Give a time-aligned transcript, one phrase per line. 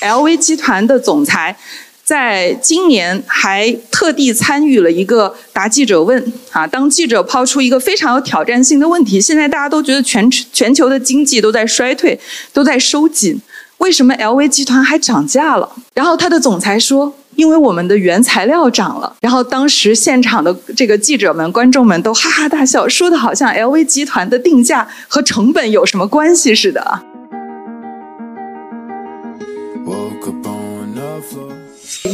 [0.00, 1.56] LV 集团的总裁。
[2.04, 12.18] 在今年还特地参与了一个答记者问啊，当记者抛出一个非常有挑战性的问题，现在大家都觉得全全球的经济都在衰退，
[12.50, 13.38] 都在收紧，
[13.76, 15.70] 为什么 LV 集团还涨价了？
[15.92, 19.14] 然后他的总裁说，因为我们的原材料涨了。
[19.20, 27.04] 然后当时现场的这个记者们、观众们都哈哈大笑，说的好像 LV 集团的定价和成本有什么关系似的啊。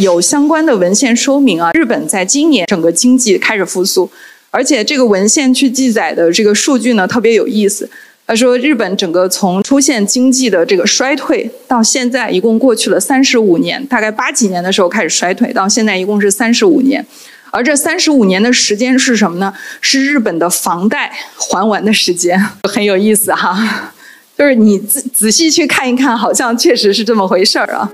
[0.01, 4.11] 有相关的文献说明啊，日本在今年整个经济开始复苏，
[4.51, 7.89] 而且这个文献去记载的这个数据呢特别有意思。
[8.27, 17.05] 他说，日本整个从出现经济的这个衰退到现在，一共过去了三十五年，大概八几年的时候开始衰退，到现在一共是三十五年。
[17.51, 19.53] 而这三十五年的时间是什么呢？
[19.83, 23.92] 是日本的房贷还完的时间，很有意思哈。
[24.39, 27.92] 就是你仔仔细去看一看，好像确实是这么回事儿啊。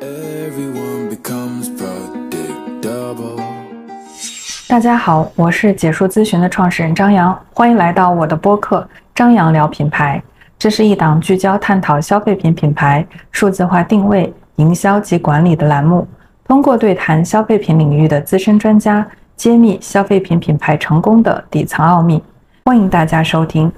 [4.71, 8.79] 大家好，我是解说咨询的创始人张扬，欢迎来到我的播客
[9.13, 10.23] 《张扬聊品牌》。
[10.61, 16.07] 这是一档聚焦探讨消费品品牌数字化定位、营销及管理的栏目，
[16.45, 19.05] 通过对谈消费品领域的资深专家，
[19.37, 22.23] 揭秘消费品品牌成功的底层奥秘。
[22.65, 23.73] 欢迎大家收听。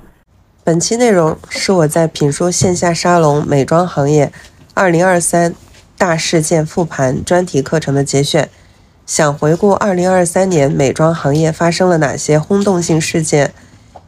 [0.63, 4.31] 本期内容是我在品说线下沙龙美妆行业
[4.75, 5.55] 2023
[5.97, 8.47] 大事件复盘专题课程的节选。
[9.05, 13.53] 想回顾2023年美妆行业发生了哪些轰动性事件，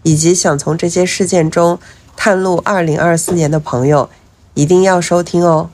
[0.02, 1.78] 以及想从这些事件中
[2.16, 4.08] 探路2024年的朋友，
[4.54, 5.68] 一定要收听哦。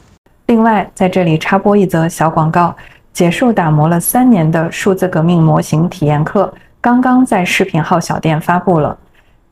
[0.46, 2.74] 另外，在这里插播一则小广告：
[3.12, 8.98] 结束打磨了三年的数字革命模型体验课，刚刚在视频号小店发布了。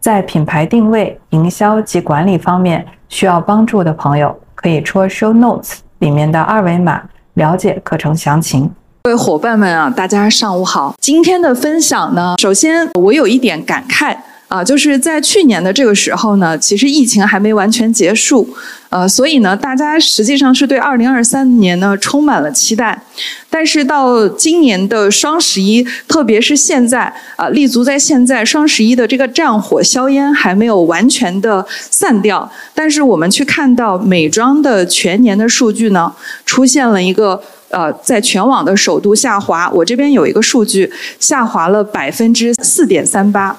[0.01, 7.03] 在品牌定位、营销及管理方面需要帮助的朋友，可以戳 Show Notes 里面的二维码
[7.35, 8.71] 了解课程详情。
[9.09, 10.95] 各位伙伴们啊，大家上午好。
[11.01, 14.15] 今天的分享呢，首先我有一点感慨
[14.49, 18.47] 啊，就是在去年的这个时候呢，其实疫情还没完全结束，
[18.91, 23.03] 呃，所以呢，大家实际上是对二零二三年呢充满了期待。
[23.49, 36.13] 但是到今年的双十一，特别是现在啊，立足在现在双十一的这个战火硝烟还没有完全的散掉，但是我们去看到美妆的全年的数据呢，
[36.45, 37.43] 出现了一个。
[37.71, 40.91] 呃，在全网的首都下滑，我这边有一个数据，
[41.21, 43.57] 下滑了百分之四点三八。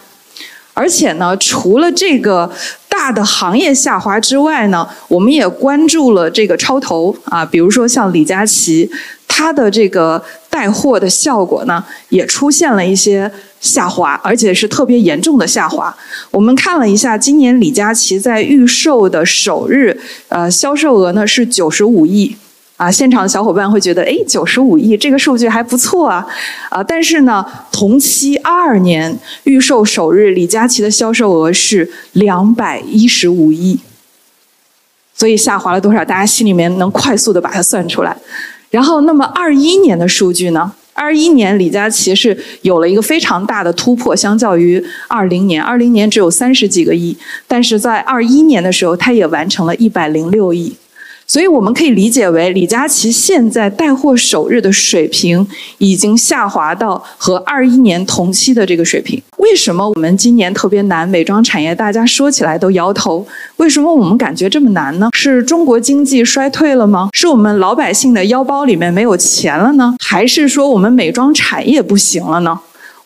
[0.73, 2.49] 而且呢，除了这个
[2.87, 8.89] 大的行业下滑之外呢，我们也关注了这个超投啊，比如说像李佳琦，
[9.27, 15.93] 他的这个带货的效果呢，也出现了一些下滑，而且是特别严重的下滑。
[16.31, 19.99] 我们看了一下，今年李佳琦在预售的首日，
[20.29, 22.37] 呃，销售额呢是九十五亿。
[22.79, 26.25] 啊，现场的小伙伴会觉得，哎，九十五亿这个数据还不错啊，
[26.69, 33.77] 啊，但是呢，同期二二年预售首日，李佳琦的销售额是两百一十五亿，
[35.13, 36.05] 所以下滑了多少？
[36.05, 38.15] 大家心里面能快速的把它算出来。
[38.69, 40.71] 然后，那么二一年的数据呢？
[40.93, 50.77] 二一年李佳琦是有了一个非常大的突破，相较于二零年，二零年只有三十几个亿，但是在二一年的时候，他也完成了一百零六亿。
[51.29, 55.47] 所以我们可以理解为，李佳琦现在带货首日的水平
[55.77, 59.21] 已经下滑到和二一年同期的这个水平。
[59.37, 61.07] 为什么我们今年特别难？
[61.07, 63.23] 美妆产业大家说起来都摇头。
[63.57, 65.09] 为什么我们感觉这么难呢？
[65.13, 67.09] 是中国经济衰退了吗？
[67.13, 69.93] 是我们老百姓的腰包里面没有钱了呢？
[70.03, 72.59] 还是说我们美妆产业不行了呢？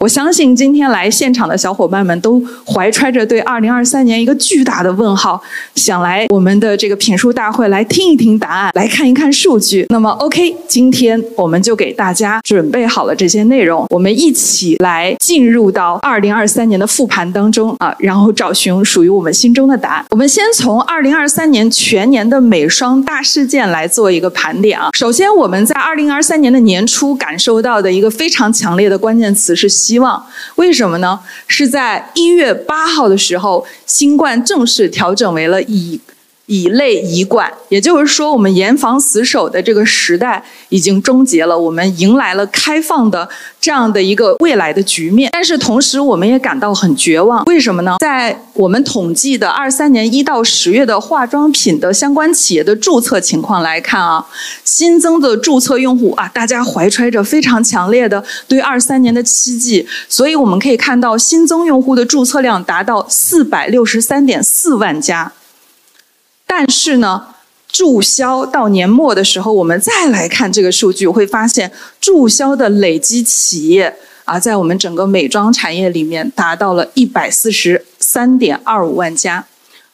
[0.03, 5.41] 我相信今天来现场的小伙伴们都怀揣着对二零二三年一个巨大的问号，
[5.75, 9.85] 想来我们的这个品书大会来听一听答案，来看一看数据。
[9.87, 20.05] 那么，OK，今天我们就给大家准备好了这些内容，我们一起来进入到二零二三年的复盘当中啊，然后找寻属于我们心中的答案。
[20.09, 24.89] 我们先从二零二三年全年的美双大事件来做一个盘点啊。
[24.91, 29.69] 首先，我们在二零二三年的年初感受到的一个非常强烈的关键词是。
[29.92, 30.25] 希希望
[30.55, 31.19] 为什么呢？
[31.45, 36.01] 是在一月八号的时候，新冠正式调整为了乙
[36.47, 43.29] 以类以管，也就是说，我们严防死守的这个时代已经终结了，我们迎来了开放的。
[43.61, 47.45] 这样的一个未来的局面，但是同时我们也感到很绝望。
[47.45, 47.95] 为什么呢？
[48.01, 54.27] 在我们统计的二三年一到十月的化妆品的相关企业的注册情况来看啊，
[54.65, 65.31] 新增的注册用户啊，大家怀揣着非常强烈的对二三年的期冀，所以我们可以看到新增用户的注册量达到四百六十三点四万家，
[66.55, 67.27] 但是呢。
[67.73, 73.91] 注销到年末的时候，我们再来看这个数据，会发现注销的累积企业
[74.25, 79.43] 啊，在我们整个美妆产业里面达到了一百四十三点二五万家。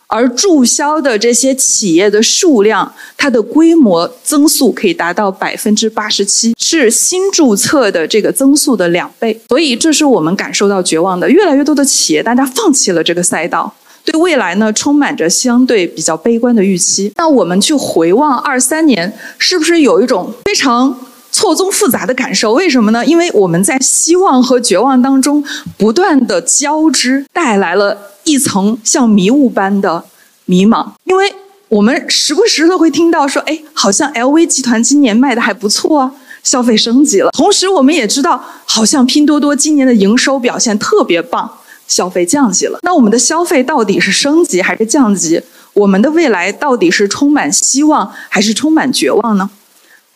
[0.07, 9.39] 而注销的这些企业的数量，它的规模增速可以达到百分之八十七，是新注册的这个增速的两倍。
[9.47, 11.29] 所以，这是我们感受到绝望的。
[11.29, 13.73] 越来越多的企业，大家放弃了这个赛道，
[14.05, 17.11] 对未来呢充满着相对比较悲观的预期。
[17.15, 20.97] 那我们去回望二三年，是不是有一种非常
[21.31, 22.53] 错综复杂的感受？
[22.53, 23.05] 为什么呢？
[23.05, 25.43] 因为我们在希望和绝望当中
[25.77, 27.97] 不断的交织，带来了。
[28.25, 30.03] 一层像迷雾般的
[30.45, 31.33] 迷茫，因为
[31.67, 36.11] 我们时不时的会听到说，哎，好像 LV 集团今年卖的还不错啊，
[36.43, 37.31] 消费升级了。
[37.31, 41.49] 同时，我们也知道，好像拼多多今年的营收表现特别棒，
[41.89, 42.79] 消费降级了。
[42.83, 45.41] 那我们的消费到底是升级还是降级？
[45.73, 49.49] 我们的未来到底是充满希望还是充满绝望呢？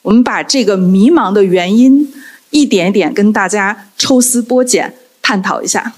[0.01, 2.13] 我们把这个迷茫的原因
[2.51, 5.93] 一点一点跟大家抽丝剥茧探讨一下。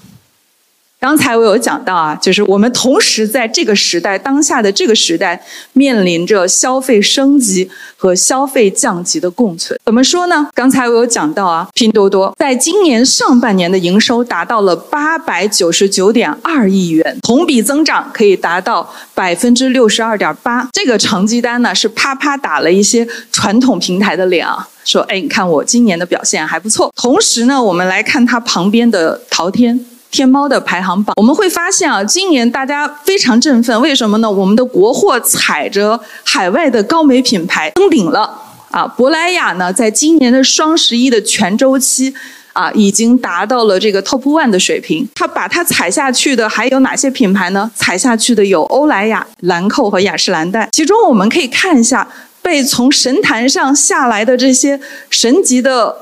[1.06, 5.40] 刚才我有讲到啊，就是我们同时在这个时代当下的这个时代，
[5.72, 9.78] 面临着消费升级和消费降级的共存。
[9.84, 10.48] 怎么说呢？
[10.52, 20.68] 刚才我有讲到啊，拼多多在今年上半年的营收达到了八百九十九点二亿元，同比增长可以达到百分之六十二点八。
[20.72, 26.92] 这个成绩单呢，是啪啪打了一些传统平台的脸啊，说哎，你看我今年的表现还不错。
[26.96, 29.86] 同时呢，我们来看它旁边的淘天。
[30.10, 34.30] 天猫的排行榜，我们会发现啊，今年大家非常振奋，为什么呢？
[34.30, 38.32] 我们的国货踩着海外的高美品牌登顶了
[38.70, 38.86] 啊！
[38.86, 42.14] 珀莱雅呢，在今年的双十一的全周期
[42.54, 45.06] 啊，已经达到了这个 top one 的水平。
[45.14, 47.70] 它把它踩下去的还有哪些品牌呢？
[47.74, 50.66] 踩下去的有欧莱雅、兰蔻和雅诗兰黛。
[50.72, 52.08] 其中我们可以看一下
[52.40, 54.80] 被从神坛上下来的这些
[55.10, 55.94] 神级的。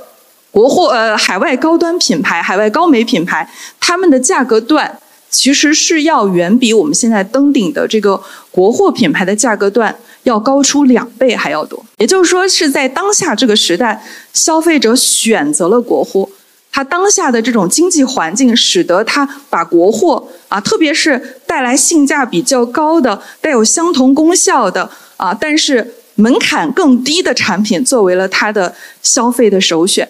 [0.54, 8.22] 国货呃，海外高端品牌、海外高美品牌，他们的价格段其实是要远比我们现在登顶的这个
[8.52, 9.92] 国货品牌的价格段
[10.22, 11.84] 要高出两倍还要多。
[11.98, 14.00] 也就是说，是在当下这个时代，
[14.32, 16.28] 消费者选择了国货，
[16.70, 28.72] 它当下的这种经济环境使得它把国货啊，特别是带来性价比较高的、带有相同功效的啊，但是门槛更低的产品，作为了它的
[29.02, 30.08] 消费的首选。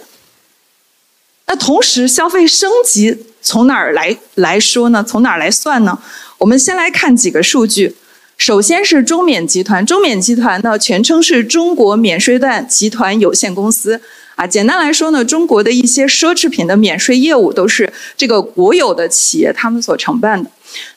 [1.46, 5.04] 那同时，消费升级从哪儿来来说呢？
[5.06, 5.98] 从哪儿来算呢？
[6.38, 7.96] 我们先来看几个数据。
[8.36, 14.00] 首先是中免集团，中免集团呢全称是中国免税段集团有限公司。
[14.34, 20.50] 啊，简单来说呢，中国的一些奢侈品的免税业务都是这个国有的企业他们所承办的。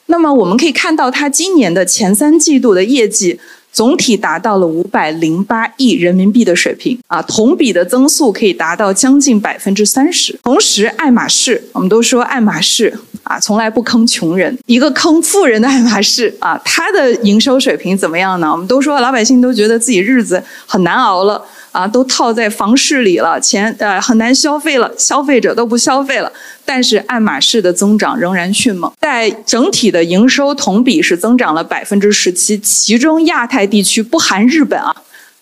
[0.07, 3.39] 那么我们可以看到，它今年的前三季度的业绩。
[3.71, 10.37] 总体达到了五百零八亿人民币的水平啊，同比的增速可以达到将近百分之三十。
[10.43, 18.51] 同时，爱马仕，我们都说爱马仕啊，从来不坑穷人，一个坑富人的爱马仕啊，它的营收水平怎么样呢？
[18.51, 21.43] 我们都说老百姓都觉得自己日子很难熬了。
[21.77, 26.31] 啊，都套在房市里了，钱呃很难消费了，消费者都不消费了。
[26.65, 34.91] 但是爱马仕的增长仍然迅猛，在整体的营收同比是增长了百分之十七，其中亚太地区不含日本啊，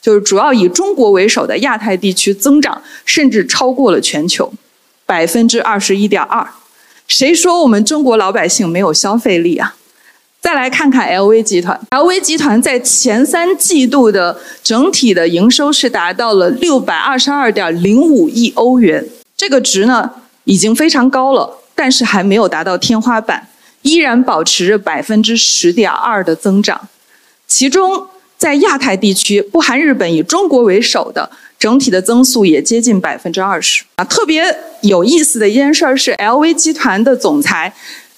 [0.02, 4.52] 就是主要以中国为首的亚太地区增长甚至超过了全球，
[5.06, 6.46] 百分之二十一点二。
[7.08, 9.78] 谁说我们中国老百姓没有消费力啊？
[10.46, 19.04] 再来看看 LV 集团，LV 集团在前三季度的整体的营收是达到了六百二十二点零五亿欧元，
[19.36, 20.08] 这个值呢
[20.44, 23.48] 已经非常高了，但是还没有达到天花板，
[23.82, 26.90] 依然保持着百分之十点二的增长。
[27.48, 28.06] 其中
[28.38, 33.84] 在亚太地区，不含日本，以中国为首的整体的增速也接近百分之二十。
[33.96, 37.74] 啊，特别有意思的一件事是，LV 集团的总裁。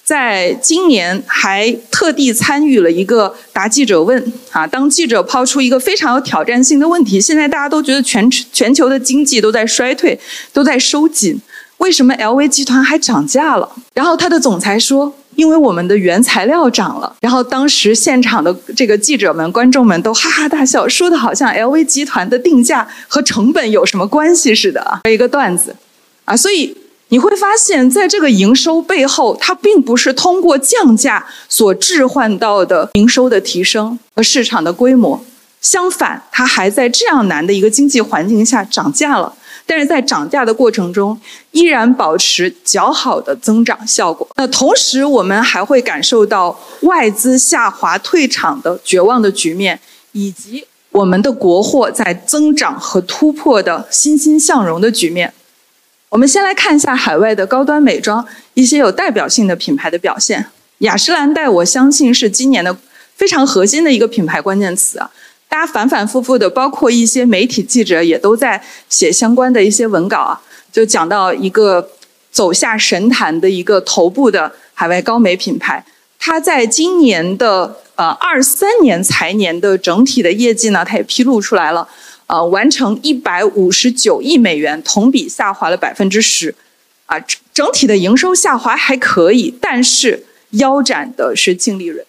[0.08, 10.18] 在今年还特地参与了一个答记者问啊，当记者抛出一个非常有挑战性的问题，现在大家都觉得全全球的经济都在衰退，
[10.50, 11.38] 都在收紧，
[11.76, 13.70] 为什么 LV 集团还涨价了？
[13.92, 17.14] 然后他的总裁说，因为我们的原材料涨了。
[17.20, 25.76] 然后当时现场的这个记者们、观众们都哈哈大笑，说的好像 LV 集团的定价和成本有什么关系似的啊，一个段子
[26.24, 26.74] 啊，所以。
[27.10, 35.24] 你会发现在这个营收背后，它并不是通过降价所置换到的营收的提升和市场的规模，
[35.60, 39.34] 相反，它还在这样难的一个经济环境下涨价了。
[39.66, 41.18] 但是在涨价的过程中，
[41.52, 44.26] 依然保持较好的增长效果。
[44.36, 49.78] 那同时，我们还会感受到外资下滑退场的绝望的局面，
[50.12, 55.34] 以及我们的国货在增长和突破的欣欣向荣的局面。
[56.10, 60.46] 我们先来看一下海外的高端美妆一些有代表性的品牌的表现。
[60.78, 62.74] 雅诗兰黛，我相信是今年的
[63.14, 65.10] 非常核心的一个品牌关键词啊！
[65.48, 70.40] 大家反反复复的，包括一些媒体记者也都在写相关的一些文稿啊，
[70.72, 71.90] 就讲到一个
[72.30, 75.84] 走下神坛的一个头部的海外高美品牌，
[76.18, 81.86] 它在今年的呃二三年财年的整体的业绩呢，它也披露出来了，
[82.28, 86.54] 呃，完成一百五十九亿美元，同比下滑了百分之十，
[87.06, 87.18] 啊，
[87.52, 90.24] 整体的营收下滑还可以，但是。
[90.52, 92.02] 腰斩的是净利润，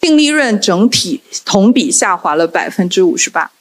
[0.00, 3.52] 净利润整体同比下滑了百分之五十八，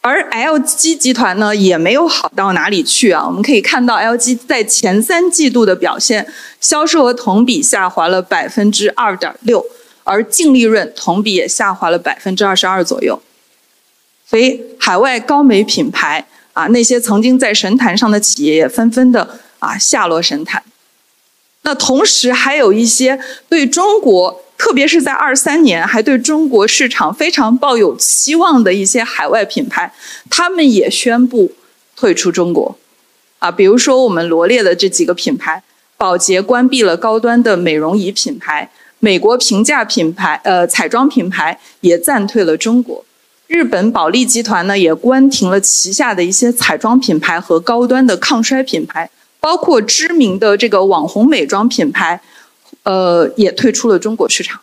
[0.00, 3.26] 而 LG 集团呢也没有好到哪里去啊。
[3.26, 6.26] 我们可以看到 LG 在前三季度的表现，
[6.58, 9.66] 销售额同比下滑了百分之二点六，
[10.04, 13.20] 而净利润同比也下滑了百分之二十二左右。
[14.28, 20.62] 所以海外高美品牌啊，那些曾经在神坛上的企业也纷纷的啊下落神坛。
[21.62, 23.18] 那同时还有一些
[23.48, 29.92] 对中国，特别是在二三年还对中国市场非常抱有期望的一些海外品牌，
[30.30, 31.52] 他们也宣布
[31.96, 32.76] 退出中国。
[33.38, 35.62] 啊，比如说我们罗列的这几个品牌，
[35.96, 43.04] 宝洁关闭了高端的美容仪品牌，美国平价品牌呃彩妆品牌也暂退了中国，
[43.46, 49.10] 日本保利集团呢也关停了旗下的一些彩妆品牌和高端的抗衰品牌。
[49.38, 52.20] 包括知名的这个网红美妆品牌，
[52.82, 54.60] 呃，也退出了中国市场。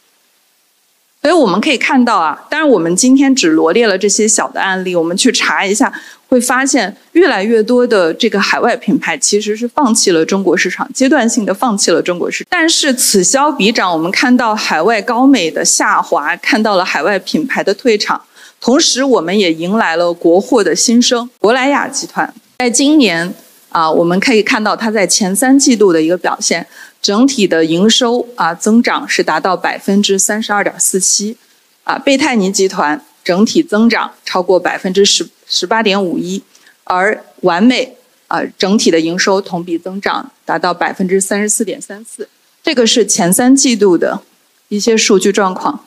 [1.21, 5.93] 所以我们可以看到啊，当然我们今天只罗列了这些小的案例，我们去查一下，
[6.27, 12.47] 会发现越来越多的这个海外品牌其实是放弃了中国市场，阶段性的放弃了中国市场。
[12.49, 18.21] 但是此消彼长，我们看到海外高美的下滑，看到了海外品牌的退场，
[18.63, 21.29] 同时我们也迎来了国货的新生。
[21.41, 23.33] 珀莱雅集团在今年。
[23.67, 26.67] 啊，我们可以看到它在前三季度的一个表现，
[27.01, 31.35] 整体的营收啊增长是达到百分之三十二点四七，
[31.83, 36.43] 啊，贝泰尼集团整体增长超过百分之十十八点五一，
[36.83, 42.29] 而完美啊整体的营收同比增长达到百分之三十四点三四，
[42.61, 44.21] 这个是前三季度的
[44.67, 45.83] 一些数据状况。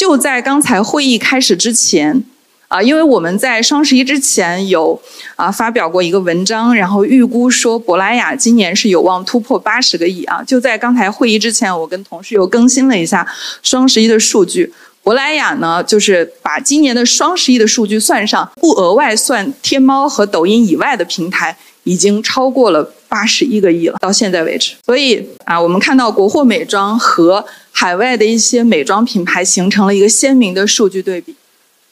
[0.00, 2.24] 就在刚才会议开始之前。
[2.68, 4.98] 啊，因为我们在双十一之前有
[5.36, 10.40] 啊发表过一个文章，然后预估说珀莱雅今年是有望突破八十个亿啊。
[10.42, 13.26] 就在刚才会议之前，我跟同事又更新了一下
[13.62, 14.72] 双十一的数据。
[15.02, 23.98] 珀莱雅呢，就是把今年的双十一的数据算上，不额外算天猫和抖音以外的平台，已经超过了八十一个亿了。
[24.00, 31.34] 到现在为止，所以啊，我们看到国货美妆和海外的一些美妆品牌形成了一个鲜明的数据对比。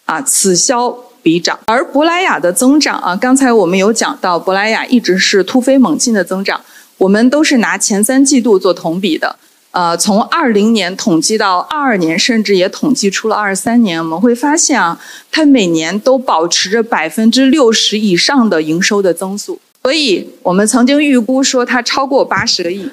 [0.06, 0.88] 啊，此消
[1.22, 6.58] 彼长，而珀莱雅的增长啊，刚才我们有讲到，珀莱雅一直是突飞猛进的增长。
[6.96, 9.36] 我们都是拿前三季度做同比的，
[9.70, 14.98] 呃，从二零年统计到二二年，甚至也统计出了二三年，我们会发现啊，
[15.30, 19.60] 它每年都保持着百分之六十以上的营收的增速。
[19.82, 22.90] 所以我们曾经预估说它超过八十个亿，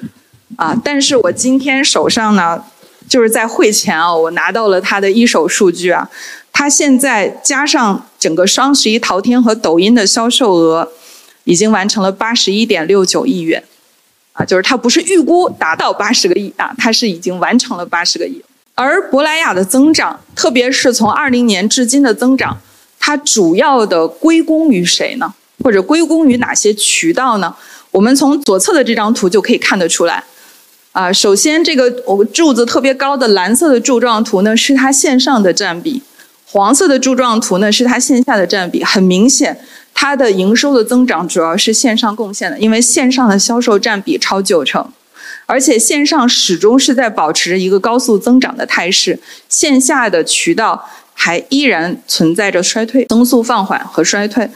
[0.56, 2.64] 啊，但是我今天手上呢，
[3.08, 6.08] 就是在会前啊，我拿到了它的一手数据啊。
[6.52, 10.90] 它现在加上整个双十一淘天和抖音的销售额，
[11.44, 13.62] 已经完成了八十一点六九亿元，
[14.32, 18.42] 啊，就是它不是预估达到八十个亿啊，它是已经完成了八十个亿。
[18.74, 22.58] 而珀莱雅的增长，特别是从二零年至今的增长，
[22.98, 25.34] 它主要的归功于谁呢？
[25.62, 27.54] 或者归功于哪些渠道呢？
[27.92, 30.22] 我们从左侧的这张图就可以看得出来，
[30.92, 36.02] 啊，首先这个我柱子特别高的蓝色的柱状图呢，是它线上的占比。
[36.48, 38.84] 黄色的柱状图呢，是它线下的占比。
[38.84, 39.58] 很明显，
[39.94, 44.86] 它的营收的增长主要是线上贡献的，因为线上的销售占比超九成，
[45.46, 54.48] 而且线上始终是在保持着一个高速增长的态势，线下的渠道还依然存在着衰退、增速放缓和衰退。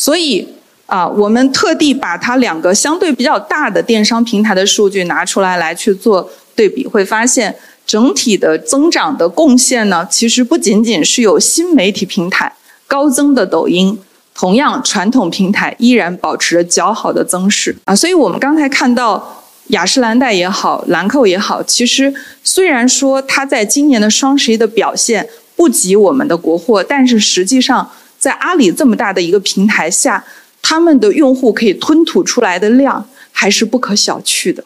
[0.00, 0.48] 所以
[0.86, 7.54] 啊，我们特地把它两个相对比较大的电商平台的数据拿出来来去做对比，会发现。
[7.86, 12.52] 整体的增长的贡献呢，其实不仅仅是有新媒体平台
[12.86, 13.98] 高增的抖音，
[14.32, 17.96] 同样传统平台依然保持着较好的增势啊。
[17.96, 22.14] 所以我们刚才看到雅诗兰黛也好，兰蔻也好，其实
[22.44, 30.24] 虽然说它在今年的双十一的表现不及我们的国货，但是实际上在阿里这么大的一个平台下，
[30.62, 34.62] 他们的用户可以吞吐出来的量还是不可小觑的。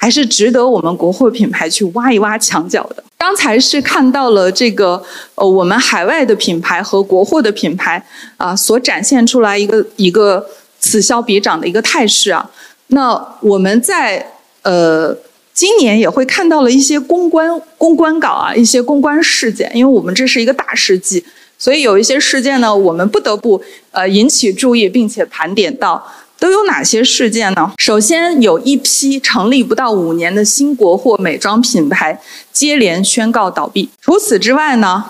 [0.00, 3.02] 还是值得我们国货品牌去挖一挖墙角的。
[3.18, 5.02] 刚才是看到了这个
[5.34, 8.00] 呃，我们海外的品牌和国货的品牌
[8.36, 10.46] 啊，所展现出来一个一个
[10.78, 12.48] 此消彼长的一个态势啊。
[12.86, 14.24] 那我们在
[14.62, 15.12] 呃
[15.52, 21.24] 今年也会看到了一些公关公关稿啊，一些公关事件，因为我们这是一个大事记，
[21.58, 23.60] 所以有一些事件呢，我们不得不
[23.90, 26.10] 呃引起注意，并且盘点到。
[26.40, 27.72] 都有哪些事件呢？
[27.78, 32.20] 首先，有一批成立不到五年的新国货美妆品牌
[32.52, 33.90] 接连宣告倒闭。
[34.00, 35.04] 除此之外呢，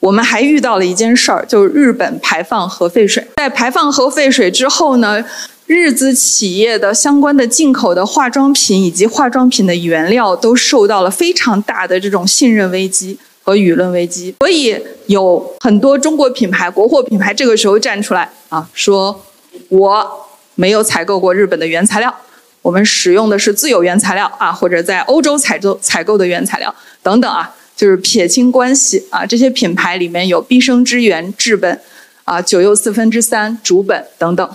[0.00, 3.26] 我们还遇到了一件事儿，就是日本排放核废水。
[3.36, 5.22] 在排放核废水之后呢，
[5.66, 14.34] 日资企业的相关的进口的化妆品以及化妆品的原料都受到了非常大的这种信任危机和舆论危机。
[14.40, 19.24] 所以，有很多中国品牌、国货品牌这个时候站出来啊，说
[19.68, 20.24] 我。
[20.56, 22.14] 没有采购过日本的原材料，
[22.62, 26.72] 我们使用的是自有原材料啊，或者在欧洲采购采购的原材料
[27.02, 29.26] 等等啊，就是撇清关系啊。
[29.26, 31.80] 这些品牌里面有必生之源至本
[32.22, 34.48] 啊，九又四分之三主本等等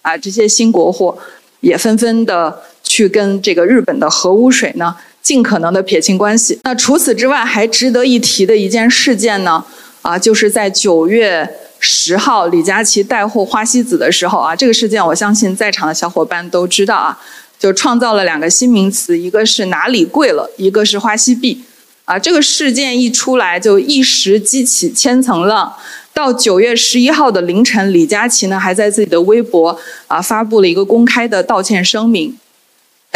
[0.00, 1.18] 啊，这些新国货
[1.60, 6.60] 也纷纷的去跟这个日本的核污水呢，尽可能的撇清关系。
[6.62, 9.64] 那除此之外，还值得一提的一件事件呢，
[10.02, 11.58] 啊，就是在九月。
[11.86, 17.20] 十号，李佳琦带货花西子的时候啊，这个事件我相信在场的小伙伴都知道啊，
[17.58, 21.62] 就创造了两个新名词，一个是哪里贵了，一个是花西币，
[22.06, 25.74] 啊，这个事件一出来就一时激起千层浪。
[26.14, 32.34] 到九月十一号的凌晨，李佳琦呢还在自己的微博啊发布了一个公开的道歉声明，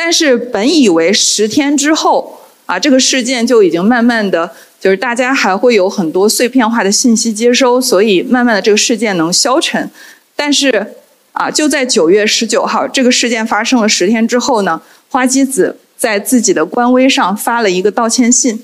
[0.00, 4.48] 但是本以为十天之后啊，这个事件就已经慢慢的。
[4.80, 9.90] 就是大家还会有很多碎片化的信息接收，所以慢慢的这个事件能消沉。
[10.36, 10.94] 但是
[11.32, 18.62] 啊，就在九月十九号这个事件发生了十天之后呢，花姬子在自己的官微上发了一个道歉信。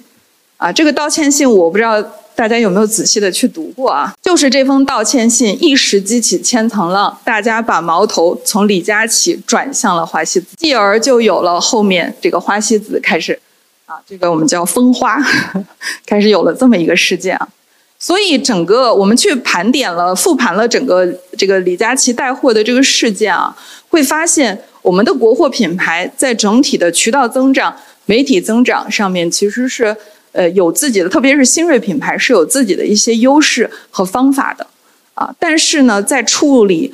[0.56, 2.00] 啊，这个道歉信我不知道
[2.36, 4.12] 大家有没有仔细的去读过啊？
[4.22, 13.38] 就是这封道歉信一时激起千层浪，大家把矛头从李佳琦转向了花西子，继而就有了后面这个花西子开始。
[13.86, 15.18] 啊，这个我们叫风花，
[16.06, 17.46] 开始有了这么一个事件啊，
[17.98, 23.54] 所以整个我们去盘点了、复盘了整个这个李佳琦带货的这个事件啊，
[23.90, 29.94] 会发现我们的国货品牌在整体的渠道增长、媒体增长上面其实是
[30.34, 34.66] 呃有自己的，特别是新锐品牌是有自己的一些优势和方法的
[35.14, 36.92] 啊，但是呢，在处理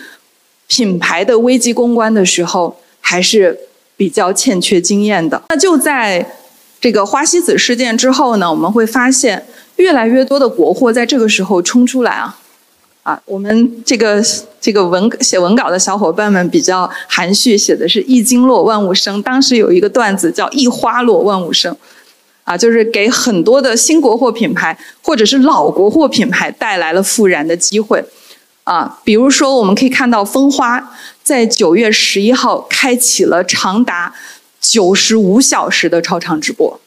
[0.68, 3.58] 品牌的危机公关的时候，还是
[3.96, 5.42] 比较欠缺经验的。
[5.48, 6.36] 那就在。
[6.82, 9.44] 这个花西子事件之后呢，我们会发现
[9.76, 12.38] 越来越多的国货在这个时候冲出来啊，
[13.02, 14.24] 啊，我们这个
[14.58, 19.22] 这个文写文稿的小伙伴们比较含蓄，写的是一经落万物生。
[19.22, 21.76] 当时有一个段子叫一花落万物生，
[22.50, 28.04] 啊，就是给很多的新国货品牌或者是老国货品牌带来了复燃的机会，
[28.64, 30.90] 啊，比如说我们可以看到蜂花
[31.22, 34.12] 在九月十一号开启了长达。
[34.60, 36.78] 九十五小时的超长直播，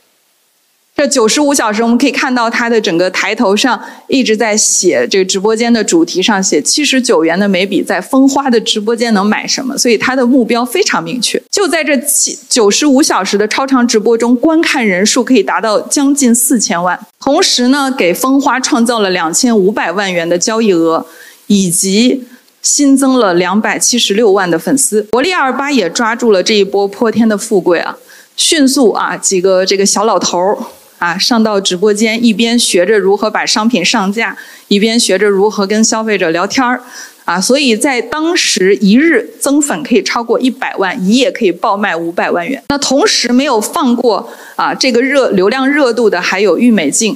[0.96, 11.42] 这九十五小时，我们可以看到他的整个抬头上一直在写这个直播间的主题上写七十九元的眉笔在风花的直播间能买什么，所以他的目标非常明确。
[11.52, 21.06] 就在这七九十五小时的超长直播中，观看人数可以达到将近四千万，同时呢，给风花创造了两千五百万元的交易额，
[21.48, 22.26] 以及。
[22.62, 27.98] 新增了两百七十六万的粉丝，活力二八也抓住了这一波泼天的富贵啊！
[28.38, 30.58] 迅速啊，几个这个小老头儿
[31.04, 34.38] 啊，上到直播间，一边学着如何把商品上架，
[34.70, 36.82] 一边学着如何跟消费者聊天儿
[37.26, 37.42] 啊！
[37.42, 42.64] 所以在当时一日增粉可以超过一百万，一夜可以爆卖五百万元。
[42.70, 47.14] 那同时没有放过啊，这个热流量热度的还有郁美净，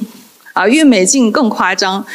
[0.52, 2.06] 啊，郁美净更夸张。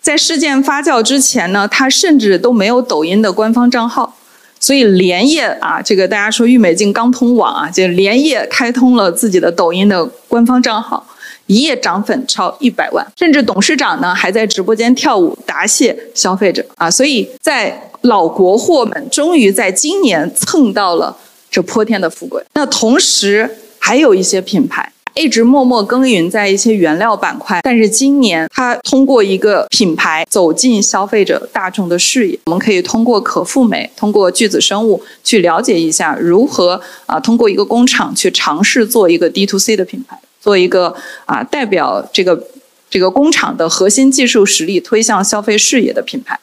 [0.00, 4.16] 在事件发酵之前呢，他甚至都没有抖音的官方账号，
[4.58, 11.06] 所以连夜啊，这个大家说郁美净刚通网啊，就连夜开通了自己的抖音的官方账号，
[11.50, 21.16] 一夜涨粉超一百万，甚至董事长呢还在直播间跳舞答谢消费者啊，所以在老国货们终于在今年蹭到了
[21.50, 22.40] 这泼天的富贵。
[22.54, 24.92] 那同时还有一些品牌。
[25.14, 32.38] 一直默默耕耘在一些原料板块，但是今年它通过一个品牌走进消费者大众的视野。
[32.46, 40.94] 我们可以通过可复美，通过巨子生物去了解一下如何啊通过一个工厂去尝试做一个 D to C 的品牌，做一个
[41.26, 42.42] 啊代表这个
[42.88, 46.40] 这个工厂的核心技术实力推向消费视野的品牌。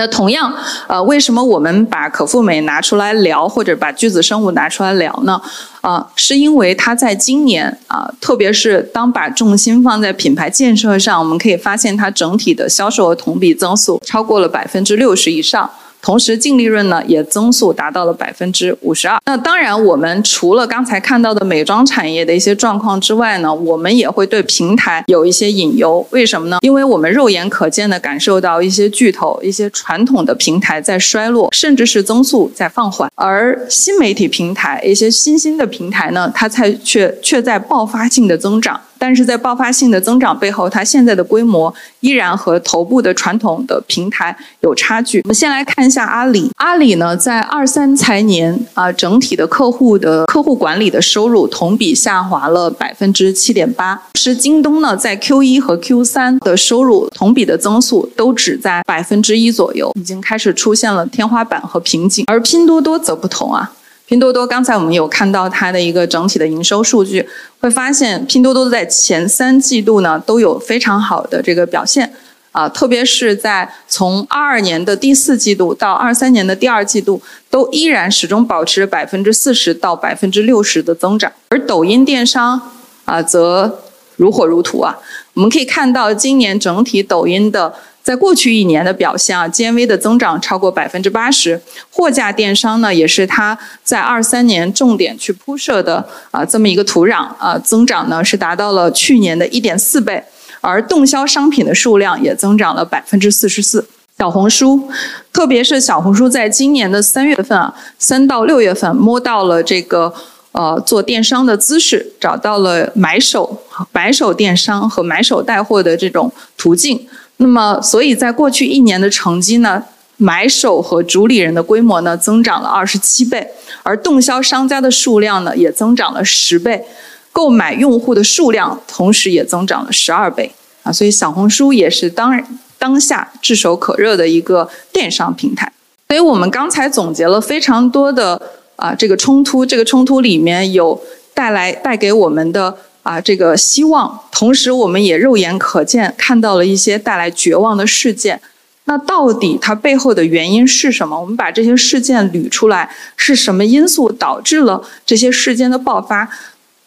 [0.00, 0.54] 那同样，
[0.86, 5.42] 呃，为什么我们把可复美拿出来聊，或者把巨子生物拿出来聊呢？
[5.80, 15.68] 啊，是因为它在今年啊，特别是当把重心放在品牌建设上，我们可以发现它整体的销售额同比增速超过了百分之六十以上。
[16.00, 19.18] 同时，净利润呢也增速达到了百分之五十二。
[19.26, 26.06] 那当然，我们除了刚才看到的美妆产业的一些状况之外呢，我们也会对平台有一些隐忧。
[26.10, 26.58] 为什么呢？
[26.62, 38.80] 因为我们肉眼可见的感受到一些巨头、一些传统的平台在衰落，甚至是增速在放缓，而新媒体平台、一些新兴的平台呢，它才却却在爆发性的增长。
[38.98, 45.20] 但是在爆发性的增长背后，它现在的规模依然和头部的传统的平台有差距。
[45.24, 54.02] 我们先来看一下阿里，阿里呢在二三财年啊，整体的客户的客户管理的收入同比下滑了百分之七点八。
[54.18, 62.24] 是京东呢在 Q 一和 Q 三的收入同比的增速都只在百分之一左右，已经开始出现了天花板和瓶颈。
[62.26, 63.72] 而拼多多则不同啊。
[64.08, 67.28] 拼多多刚才我们有看到它的一个整体的营收数据，
[67.60, 72.10] 会发现拼多多在前三季度呢都有非常好的这个表现
[72.50, 82.58] 啊，特别是在从二二年的第四季度到二三年的第二季度，都依然始终保持百分之四十到百分之六十的增长，而抖音电商
[83.04, 83.80] 啊则
[84.16, 84.96] 如火如荼啊，
[85.34, 87.74] 我们可以看到今年整体抖音的。
[88.08, 100.24] 在过去一年的表现啊，GMV 的增长超过百分之八十，货架电商呢也是它在二三年重点去铺设的啊这么一个土壤啊，增长呢是达到了去年的一点四倍，
[100.62, 103.86] 而动销商品的数量也增长了百分之四十四。
[104.16, 104.88] 小红书，
[105.30, 110.14] 特别是小红书在今年的三月份啊，三到六月份摸到了这个
[110.52, 117.06] 呃做电商的姿势，找到了买手、买手电商和买手带货的这种途径。
[117.40, 119.84] 那么，所以在过去一年的成绩呢，
[120.16, 123.48] 买手和主理人的规模呢增长了二十七倍，
[123.84, 126.84] 而动销商家的数量呢也增长了十倍，
[127.32, 130.50] 购买用户的数量同时也增长了十二倍
[130.82, 130.90] 啊！
[130.90, 132.42] 所以小红书也是当
[132.76, 135.72] 当下炙手可热的一个电商平台。
[136.08, 138.42] 所以我们刚才总结了非常多的
[138.74, 141.00] 啊这个冲突，这个冲突里面有
[141.32, 142.76] 带来带给我们的。
[143.02, 148.40] 啊，这个希望，同时我们也肉眼可见看到了一些带来绝望的事件。
[148.84, 151.18] 那到底它背后的原因是什么？
[151.20, 156.28] 我们把这些事件捋出来，是什么因素导致了这些事件的爆发，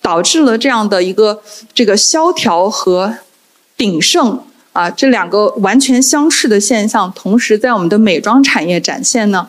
[0.02, 1.42] 导致了这样的一个
[1.74, 3.18] 这个萧条和
[3.78, 4.44] 鼎盛
[4.74, 9.48] 啊这两个完全相斥的现象，同时在我们的美妆产业展现呢？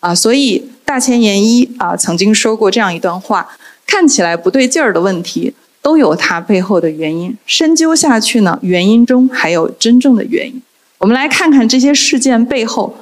[0.00, 3.48] 啊，所以大前研一啊曾经说过这样一段话：
[3.86, 5.54] 看起来不对劲儿的问题。
[5.84, 10.62] 都有它背后的原因，深究下去呢，原因中还有真正的原因。
[10.96, 12.96] 我们来看看这些事件背后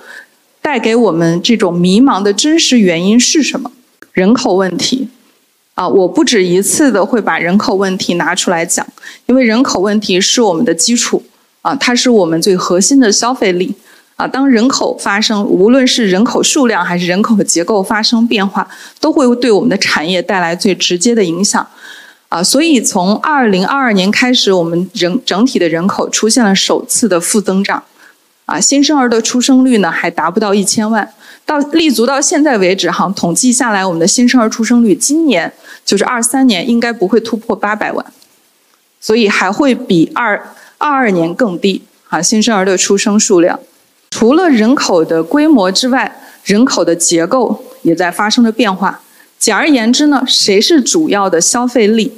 [0.61, 3.71] 带给我们这种迷茫的真实原因是什么？
[4.13, 5.07] 人口问题
[5.75, 8.85] 啊，我不止一次的会把人口问题拿出来讲，
[9.27, 11.23] 因为人口问题是我们的基础
[11.61, 13.73] 啊，它是我们最核心的消费力
[14.17, 14.27] 啊。
[14.27, 18.69] 当人口发生，无论是人口数量还是人口结构发生变化，
[18.99, 21.65] 都会对我们的产业带来最直接的影响。
[22.33, 27.83] 啊，所以从二零二二年开始，我们人整体的人口出现了首次的负增长，
[28.47, 31.07] 啊，新生儿的出生率呢还达不到一千万，
[31.45, 35.53] 到立足到现在为止，哈，统计下来，我们的新生儿出生率今年
[35.85, 38.07] 就是二三年应该不会突破八百万，
[38.99, 40.43] 所以还会比二
[40.79, 43.61] 二二年更低，啊，新生儿的出生数量，
[44.11, 49.03] 除了人口的规模之外，人口的结构也在发生着变化。
[49.39, 52.13] 简而言之呢，谁是主要的消费力？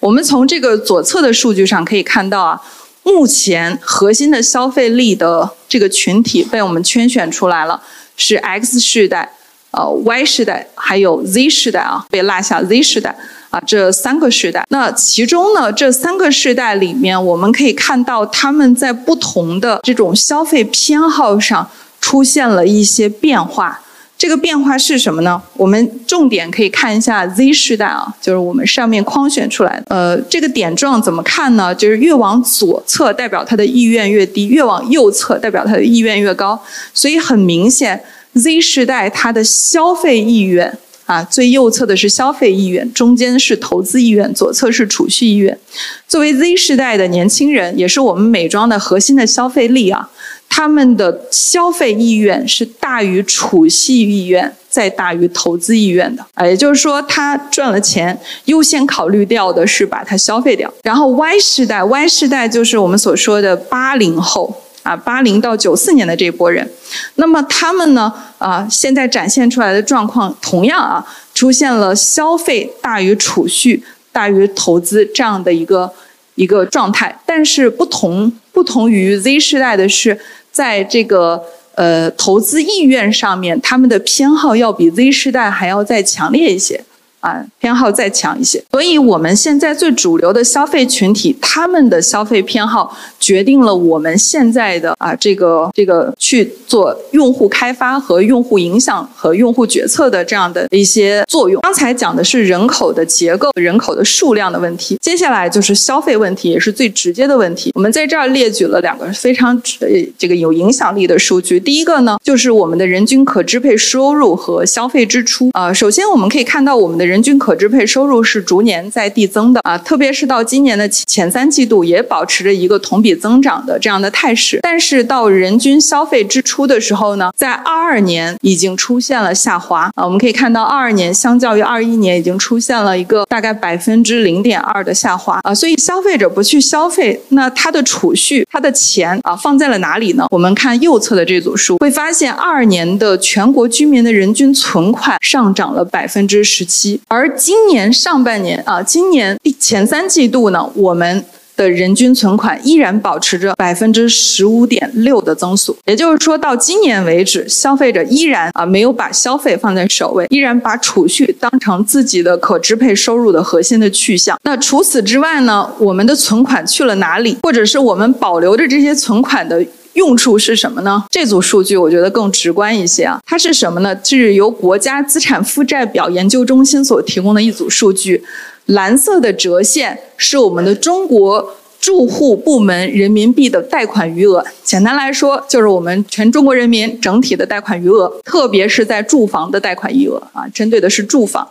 [0.00, 2.60] 我们从这个左侧的数据上可以看到啊，
[3.02, 7.80] 目前核心的消费力的这个群体被我们圈选出来了，
[8.16, 9.30] 是 X 世代、
[9.72, 13.14] 呃 Y 世代还有 Z 世代啊，被落下 Z 世代
[13.50, 14.64] 啊这三个世代。
[14.70, 23.82] 那其中呢，这三个世代里面，我们可以看到他们在不同的这种消费偏好上出现了一些变化。
[24.20, 25.40] 这个变化是什么呢？
[25.56, 29.84] 我们重点可以看一下 Z 世代啊，就是我们上面框选出来的。
[29.88, 31.74] 呃，这个点状怎么看呢？
[31.74, 36.60] 就是越往左侧代表他的意愿越低，越往右侧代表他的意愿越高。
[36.92, 38.04] 所以很明显
[38.34, 45.58] ，Z 世代它的消费意愿啊，最右侧的是消费意愿，中间是投资意愿，左侧是储蓄意愿。
[46.06, 50.10] 作为 Z 世代的年轻人，也是我们美妆的核心的消费力啊。
[50.52, 56.26] 他们的消费意愿是大于储蓄意愿，再大于投资意愿的。
[56.34, 60.70] 啊，也就是说，他赚了钱，优先考虑掉的是把它消费掉。
[60.82, 64.94] 然后 Y 世代，Y 世代就是我们所说的八零后啊。
[64.94, 66.68] 八零到九四年的这波人。
[67.14, 73.82] 那么他们呢，啊，现在展现出来的状况同样啊，出现了消费大于储蓄
[74.12, 75.90] 大于投资这样的一个
[76.34, 77.18] 一个状态。
[77.24, 80.18] 但是不同不同于 Z 世代的是，
[80.52, 81.42] 在这个
[81.74, 86.84] 呃投资意愿上面，他们的偏好要比 Z 世代还要再强烈一些。
[87.20, 101.60] 啊，偏好再强一些，所以我们现在最主流的消费群体，他们的消费偏好决定了我们现在的啊这个这个去做用户开发和用户影响和用户决策的这样的一些作用。
[101.60, 107.70] 刚才讲的是人口的结构、人口的数量的问题，接下来就是消费问题，也是最直接的问题。
[107.74, 111.60] 我们在这儿列举了两个非常呃这个有影响力的数据。
[111.60, 115.50] 第一个呢，就是我们的人均可支配收入和消费支出。
[115.52, 117.09] 啊，首先我们可以看到我们的。
[117.10, 124.60] 人均可支配收入是逐年在递增的啊，特别是到今年的前三季度也保持着一个同比增长的这样的态势。
[124.62, 130.04] 但是到人均消费支出的时候呢，在二二年已经出现了下滑啊。
[130.04, 135.52] 我们可以看到，二二年相较于二一年已经出现了一个大概百分之零点二的下滑啊。
[135.52, 140.26] 所以消费者不去消费，那他的储蓄、他的钱啊放在了哪里呢？
[140.30, 146.99] 我们看右侧的这组数，会发现二二年的全国居民的人均存款上涨了百分之十七。
[147.08, 151.24] 而今年上半年啊，今年前三季度呢，我们
[151.56, 155.76] 的人均存款依然保持着百分之十五点六的增速。
[155.84, 164.38] 也就是说，到今年为止，消费者依然啊没有把消费放在首位，依然把储蓄当成自己的可支配收入的核心的去向。
[164.44, 167.36] 那除此之外呢，我们的存款去了哪里？
[167.42, 169.62] 或者是我们保留着这些存款的？
[169.94, 171.04] 用处是什么呢？
[171.10, 173.98] 这组数据我觉得更直观一些啊，它是什么呢？
[174.04, 178.22] 是由国家资产负债表研究中心所提供的一组数据。
[178.66, 191.48] 蓝色的折线是我们的中国住户部门人民币的贷款余额，简单来说就是我们全中国人民整体的贷款余额，特别是在住房的贷款余额啊，针对的是住房。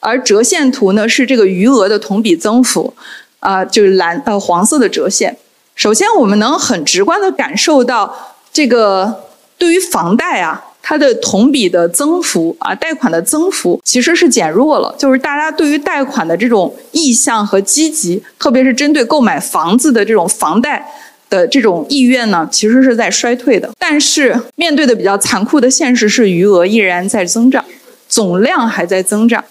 [0.00, 2.92] 而折线图呢是这个余额的同比增幅，
[3.38, 5.36] 啊，就是蓝呃黄色的折线。
[5.76, 9.24] 首先，我们能很直观的感受到，这个
[9.58, 14.94] 对于房贷啊，它的同比的增幅啊，贷款的增幅其实是减弱了。
[14.98, 20.90] 就是大家对于贷款的这种意向和积极，特别是针对购买房子的这种房贷
[21.28, 23.70] 的这种意愿呢，其实是在衰退的。
[23.78, 27.62] 但是，面对的比较残酷的现实是，余额依然在增长，
[28.08, 29.44] 总量还在增长。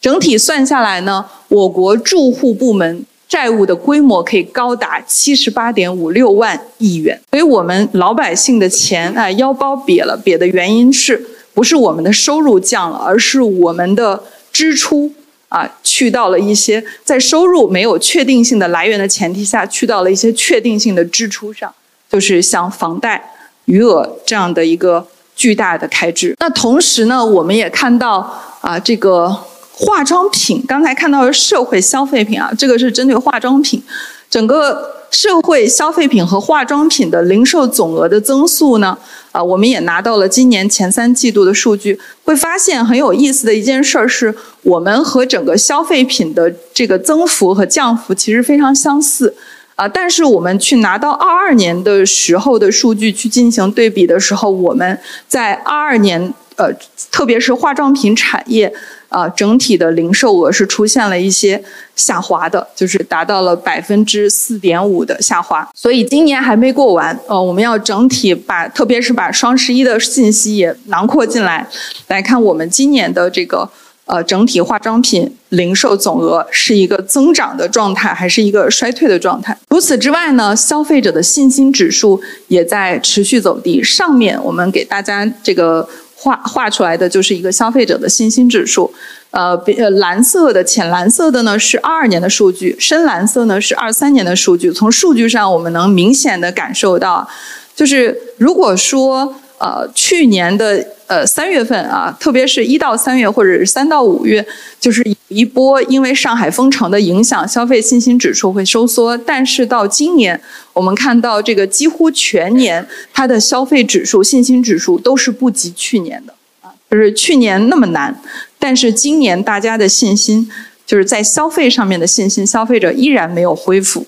[0.00, 3.04] 整体算下来呢，我国住户部门。
[3.34, 11.20] 债务的规模可以高达七十八点五六万亿元，所以我们老百姓的钱啊腰包瘪了，瘪的原因是
[11.52, 15.10] 不是我们的收入降了，而是我们的支出
[15.48, 21.74] 啊去到了一些在收入没有确定性的来源的前提下去到了一些确定性的支出上，
[22.08, 26.36] 就是像房贷余额这样的一个巨大的开支。
[26.38, 29.36] 那同时呢，我们也看到啊这个。
[29.76, 33.82] 化妆品，刚才看到的社会消费品啊，这个是针对化妆品，
[34.30, 38.96] 整个社会消费品和化妆品的零售总额的增速呢，
[39.32, 44.32] 啊，我们也拿到了今年前三季度的数据，会发现很有意思的一件事儿是，
[44.62, 49.34] 我们和整个消费品的这个增幅和降幅其实非常相似，
[49.74, 56.72] 啊，但是我们去拿到二二年的时候的数据去进行对比的时候，我们在二二年，呃，
[57.10, 58.72] 特别是化妆品产业。
[59.14, 61.62] 啊，整体的零售额是出现了一些
[61.94, 65.68] 下滑的，就是达到了百分之四点五的下滑。
[65.72, 71.64] 所以今年还没过完，呃，我们要整体把，特别是把双十一的信息也囊括进来，
[72.08, 73.70] 来看我们今年的这个
[74.06, 79.56] 呃整体化妆品零售总额是一个增长的状态，还是一个衰退的状态。
[79.70, 83.80] 除此之外呢，消费者的信心指数也在持续走低。
[83.80, 85.88] 上面我们给大家这个。
[86.24, 88.90] 画画出来的就是一个消费者的信心指数，
[89.30, 94.72] 呃，呃，蓝色的、浅蓝色的呢是二二年的数据，深蓝色呢是二三年的数据。
[94.72, 97.28] 从数据上，我们能明显的感受到，
[97.76, 99.34] 就是如果说。
[99.64, 104.46] 呃，去年的呃三月份啊，特别是一到三月或者是三到五月，
[104.78, 109.16] 就是一波因为上海封城的影响，消费信心指数会收缩。
[109.16, 110.38] 但是到今年，
[110.74, 118.14] 我们看到这个几乎全年它的消费指数、信心指数都是不及去年的啊，就是去年那么难，
[118.58, 120.46] 但是今年大家的信心
[120.84, 124.06] 就是在消费上面的信心，消费者依然没有恢复。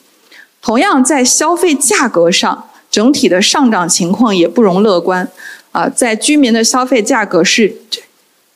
[0.60, 2.68] 同样在消费价格上。
[2.96, 5.28] 整体的上涨情况也不容乐观，
[5.70, 7.70] 啊，在居民的消费价格是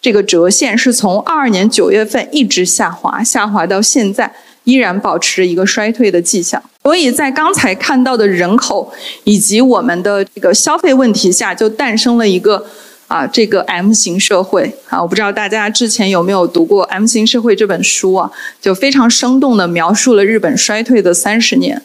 [0.00, 4.32] 这个折线是从二二年九月份一直下滑，下滑到现在
[4.64, 6.62] 依然保持着一个衰退的迹象。
[6.82, 8.90] 所以在刚才看到的人口
[9.24, 12.64] 以及我们的这个消费问题下，就诞生了一个
[13.08, 15.02] 啊这个 M 型社会啊。
[15.02, 21.82] 我不知道大家之前有没有读过《M 型社会》这本书啊，就非常生动地描述了日本衰退的三十年。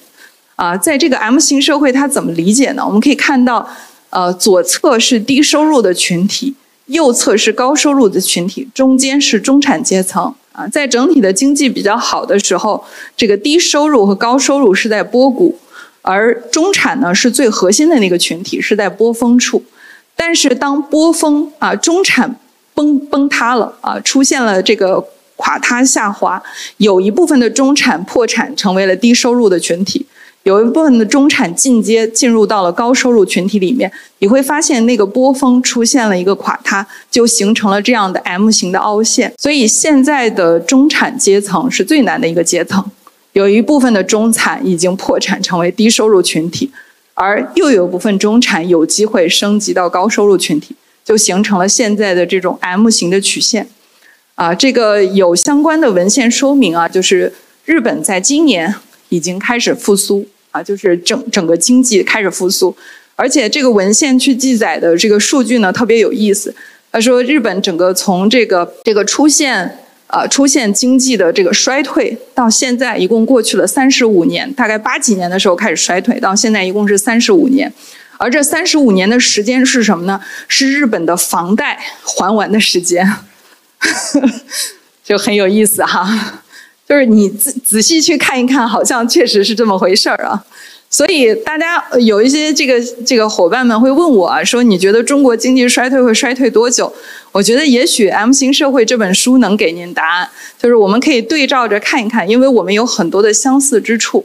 [0.55, 2.83] 啊，在这个 M 型社会，它怎么理解呢？
[2.85, 3.67] 我们可以看到，
[4.09, 10.33] 呃，左侧是低收入的群体，右侧是高收入的群体，中间是中产阶层。
[10.53, 12.81] 啊，在整体的经济比较好的时候，
[13.17, 15.59] 这个低收入和高收入是在波谷，
[16.01, 19.61] 而中产呢是最核心的那个群体，是在波峰处。
[20.15, 22.39] 但是当波峰啊，中产
[22.73, 26.41] 崩崩塌了啊，出现了这个垮塌下滑，
[26.77, 30.05] 有一部分的中产破产，成为了低收入的群体。
[30.45, 39.33] 有一部分的中产进阶进入到了高收入群体里面，你会发现那个波峰出现了一个垮塌，就形成了这样的 M 型的凹陷。
[39.39, 42.85] 所以现在的中产阶层是最难的一个阶层，
[43.33, 46.69] 有一部分的中产已经破产成为低收入群体，
[47.15, 53.67] 而又有部分中产有机会升级到高收入群体，就形成了现在的这种 M 型的曲线。
[54.35, 57.33] 啊，这个有相关的文献说明啊，就是
[57.65, 58.75] 日本在今年
[59.09, 60.27] 已经开始复苏。
[60.55, 62.73] 啊，就是整整个经济开始复苏，
[63.17, 66.55] 而且这个文献去记载的这个数据呢特别有意思。
[66.93, 77.69] 他说，日本整个从这个这个出现啊出现经济的这个衰退到现在，一共过去了三十五年，大概八几年的时候开始衰退，到现在一共是三十五年。
[78.17, 80.21] 而这三十五年的时间是什么呢？
[80.47, 83.05] 是日本的房贷还完的时间，
[85.03, 86.43] 就很有意思哈。
[86.87, 90.43] 就是你仔仔细去看一看，好像确实是这么回事儿啊。
[90.87, 96.93] 所以大家有一些这个这个伙伴们会问我啊，说你觉得中国经济衰退会衰退多久？
[97.33, 100.29] 我觉得也许《M 型社会》这本书能给您答案，
[100.61, 104.23] 就是我们可以对照着看一看，因为我们有很多的相似之处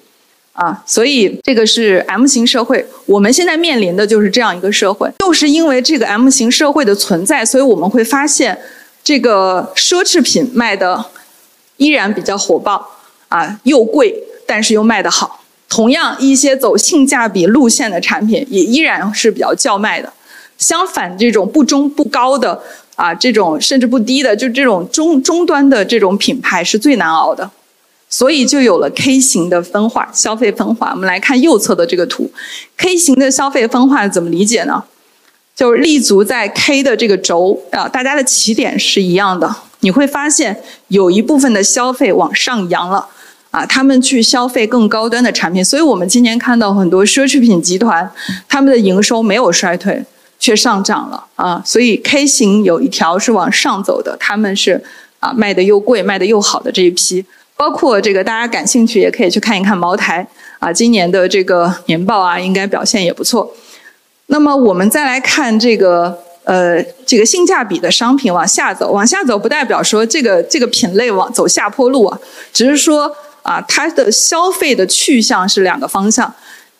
[0.52, 0.80] 啊。
[0.86, 5.10] 所以这个是 M 型社会，我们现在面临的就是这样一个社会。
[5.18, 8.56] 就是因为这个 M 型社会的存在，所以我们会发现
[9.02, 11.06] 这个奢侈品卖的。
[11.80, 12.86] 依然比较火爆
[13.28, 14.14] 啊，又贵，
[14.46, 15.42] 但是又卖得好。
[15.66, 20.12] 同样，一些走性价比路线的产品也依然是比较叫卖的。
[20.58, 22.60] 相反，这种不中不高的
[22.96, 27.50] 啊，这种甚至不低的，就这种中中端的这种品牌是最难熬的。
[28.10, 30.90] 所以就有了 K 型的分化，消费分化。
[30.90, 32.30] 我们来看右侧的这个图
[32.76, 34.84] ，K 型的消费分化怎么理解呢？
[35.56, 39.54] 就是立足在 K 的这个轴啊，大家的起点是一样的。
[39.80, 43.06] 你会发现有一部分的消费往上扬了，
[43.50, 48.10] 啊，他们去消费更高端的产品，所以我们今年看到很多奢侈品集团，
[48.46, 50.04] 他们的营收没有衰退，
[50.38, 54.82] 却上涨了啊，所以 K 型有一条是往上走的，他们是
[55.18, 57.24] 啊卖的又贵、卖的又好的这一批，
[57.56, 60.26] 包括这个大家感兴趣也可以去看一看茅台
[60.58, 63.50] 啊，今年的这个年报啊，应该表现也不错。
[64.26, 66.18] 那么我们再来看这个。
[66.44, 72.18] 呃，这个性价比的商品往下走，往下走不代表说这个这个品类往走下坡路啊，
[72.52, 76.34] 只是说啊，它的消费的去向是两个方向。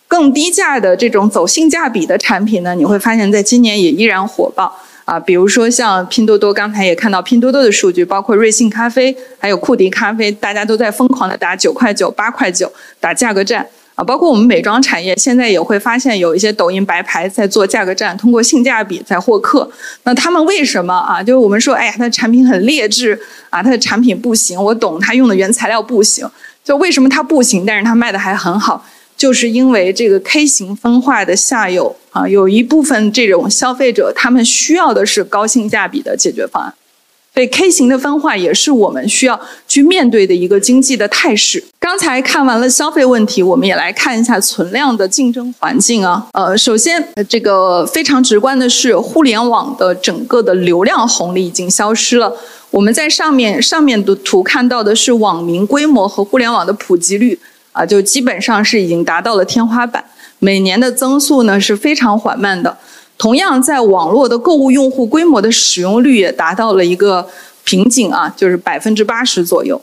[0.09, 13.65] 更低价的这种走性价比的产品呢，你会发现在今年也依然火爆啊，比如说像拼多多，刚才也看到拼多多的数据，包括瑞幸咖啡，还有库迪咖啡，大家都在疯狂的打九块九、八块九打价格战。
[14.01, 19.71] 啊，包括我们美妆产业，现在也会发现有一些抖音白牌在做价格战，通过性价比在获客。
[20.05, 21.23] 那他们为什么啊？
[21.23, 24.59] 就是我们说，哎呀，它的产品很劣质啊，它的产品不行。
[24.59, 26.27] 我懂，它用的原材料不行。
[26.65, 28.83] 就为什么它不行，但是它卖的还很好，
[29.19, 36.73] 就是因为这个 K 型分化的下游啊，有一部分这种消费者，他们需要的是高性价比的解决方案。
[37.41, 41.65] 对 K 型的分化也是我们需要去面对的一个经济的态势。
[41.79, 46.27] 刚才看完了消费问题，我们也来看一下存量的竞争环境啊。
[46.35, 52.31] 呃，首先这个非常直观的是，互联网的整个的流量红利已经消失了。
[52.71, 57.39] 我们在上面上面的图看到的是网民规模和互联网的普及率
[57.73, 60.05] 啊，就基本上是已经达到了天花板，
[60.41, 62.77] 每年的增速呢是非常缓慢的。
[63.21, 67.29] 同样，在网络的购物用户规模的使用率也达到了一个
[67.65, 69.79] 瓶颈啊，就是百分之八十左右，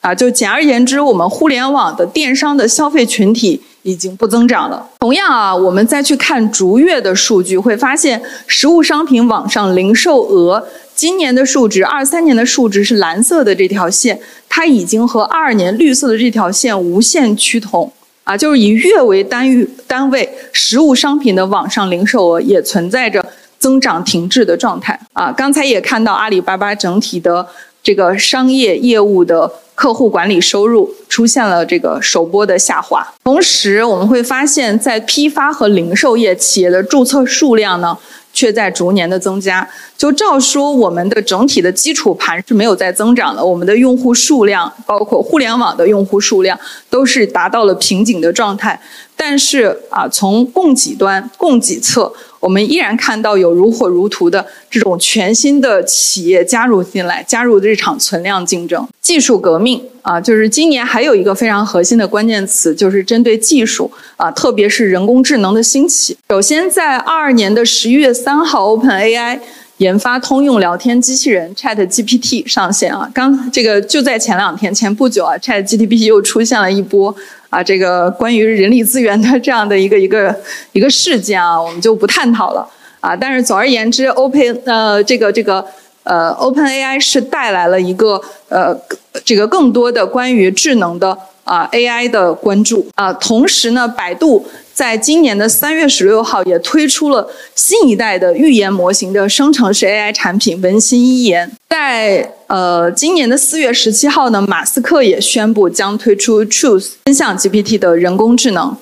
[0.00, 4.84] 啊，就简而言之，我们互联网的电商的消费群体已经不增长了。
[4.98, 10.66] 同样啊，我们再去看逐月的数据，会发现实物商品网上零售额
[10.96, 14.18] 今年的数值，二三年的数值是蓝色的这条线，
[14.48, 17.92] 它已经和二二年绿色的这条线无限趋同。
[18.30, 23.24] 啊，就是以月为单域单位，实物商品的网上零售额也存在着
[23.58, 24.96] 增长停滞的状态。
[25.14, 27.44] 啊，刚才也看到阿里巴巴整体的
[27.82, 33.04] 这个商业业务的客户管理收入出现了这个首波的下滑。
[33.24, 37.98] 同时，我们会发现，在批发和零售业企业的注册数量呢。
[38.32, 46.58] 却在逐年的增加，就照说我们的整体的基础盘是没有在增长的，我们的用户数量，包括互联网的用户数量，
[46.88, 48.80] 都是达到了瓶颈的状态。
[49.16, 52.12] 但是啊，从供给端、供给侧。
[52.40, 60.18] 我们依然看到有如火如荼的这种全新的企业加入进来，加入这场存量竞争、技术革命啊！
[60.18, 66.16] 就是今年还有一个非常核心的关键词，就是针对技术啊，特别是人工智能的兴起。
[66.30, 69.38] 首先，在二二年的十一月三号，OpenAI
[69.80, 77.14] 研发通用聊天机器人 ChatGPT 上线啊，刚这个就在前两天，前不久啊，ChatGPT 又出现了一波。
[77.48, 80.32] 啊，这个关于人力资源的这样的一个一个
[80.70, 82.64] 一个事件啊，我们就不探讨了
[83.00, 83.16] 啊。
[83.16, 85.66] 但是总而言之，Open 呃这个这个
[86.04, 88.20] 呃 OpenAI 是带来了一个
[88.50, 88.78] 呃
[89.24, 91.18] 这个更多的关于智能的
[91.50, 93.12] 啊 AI 的关注啊。
[93.14, 102.32] 同时呢，百度在今年的三月十六号也推出了新一代的语言模型的生成式 AI 产品文心一言，在。
[102.50, 108.76] 呃，今年的四月十七号呢，马斯克也宣布将推出 Truth 真相 GPT 的人工智能。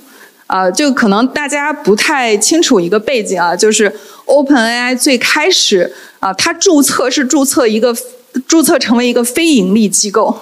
[0.46, 3.94] 啊，就可能大家不太清楚一个背景啊，就是
[4.24, 7.94] OpenAI 最开始啊，它注册是注册一个
[8.46, 10.34] 注册成为一个非盈利机构，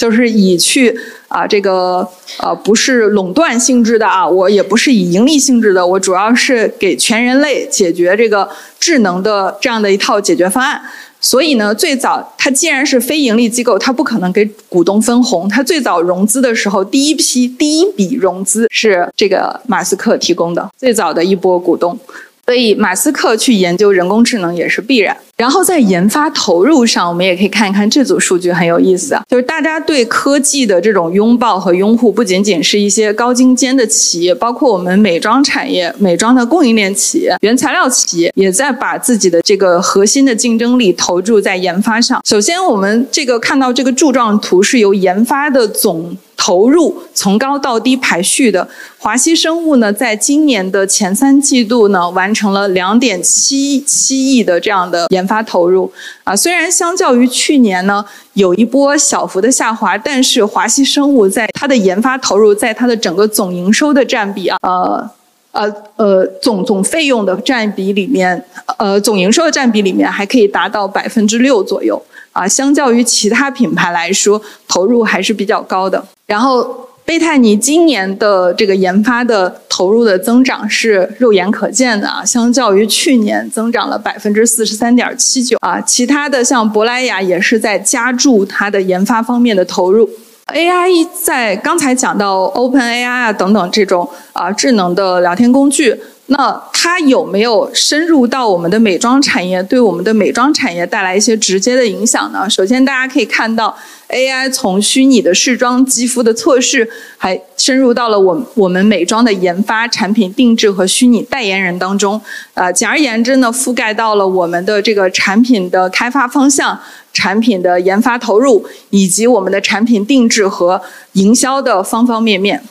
[0.00, 0.98] 就是以去
[1.28, 8.48] 啊这个呃不是垄断性质的啊，我也不是以盈利性质的，我主要是给全人类解决这个
[8.78, 10.80] 智能的这样的一套解决方案。
[11.20, 15.46] 所以呢，最早它既然是非盈利机构，它不可能给股东分红。
[15.46, 21.98] 它最早融资的时候，第一批第一笔融资是这个马斯克提供的，最早的一波股东。
[22.46, 25.14] 所以，马斯克去研究人工智能也是必然。
[25.40, 29.22] 然后，在研发投入上，我们也可以看一看这组数据，很有意思啊。
[29.26, 42.20] 就是大家对科技的这种拥抱和拥护，不仅仅是一些高精尖的企业，包括我们美妆产业、美妆的供应链企业、原材料企业，也在把自己的这个核心的竞争力投注在研发上。
[42.28, 46.14] 首先，我们这个看到这个柱状图是由研发的总。
[46.42, 48.66] 投入从高到低排序的
[48.96, 55.90] 华西生物呢，在今年的前三季度呢，完成了两点七七亿的这样的研发投入
[56.24, 56.34] 啊。
[56.34, 65.10] 虽然相较于去年呢，有一波小幅的下滑，但是华西生物在它的研发投入，在它的整个总营收的占比啊，呃
[65.52, 68.44] 呃呃，总总费用的占比里面，
[68.78, 72.00] 呃，总营收的占比里面还可以达到百分之六左右。
[72.32, 76.00] 啊，相较于其他品牌来说，投入还是比较高的。
[76.26, 85.80] 然后，贝泰尼今年的这个研发的投入的增长是肉眼可见的啊，相较于去年增长了百分之四十三点七九啊。
[85.80, 90.08] 其他的像珀莱雅也是在加注它的研发方面的投入。
[90.54, 96.00] AI 在刚才讲到 OpenAI 啊等等这种啊智能的聊天工具。
[96.26, 102.48] 那它有没有深入到我们的美妆产业，对我们的美妆产业带来一些直接的影响呢？
[102.48, 103.76] 首先，大家可以看到
[104.12, 112.20] ，AI 从虚拟的试妆肌肤的测试，还深入到了我我们美妆的研发、产品定制和虚拟代言人当中。
[112.54, 116.78] 呃，简而言之呢，覆盖到了我们的这个产品的开发方向、
[117.12, 120.80] 产品的研发投入，以及我们的产品定制和
[121.12, 122.62] 营销的方方面面。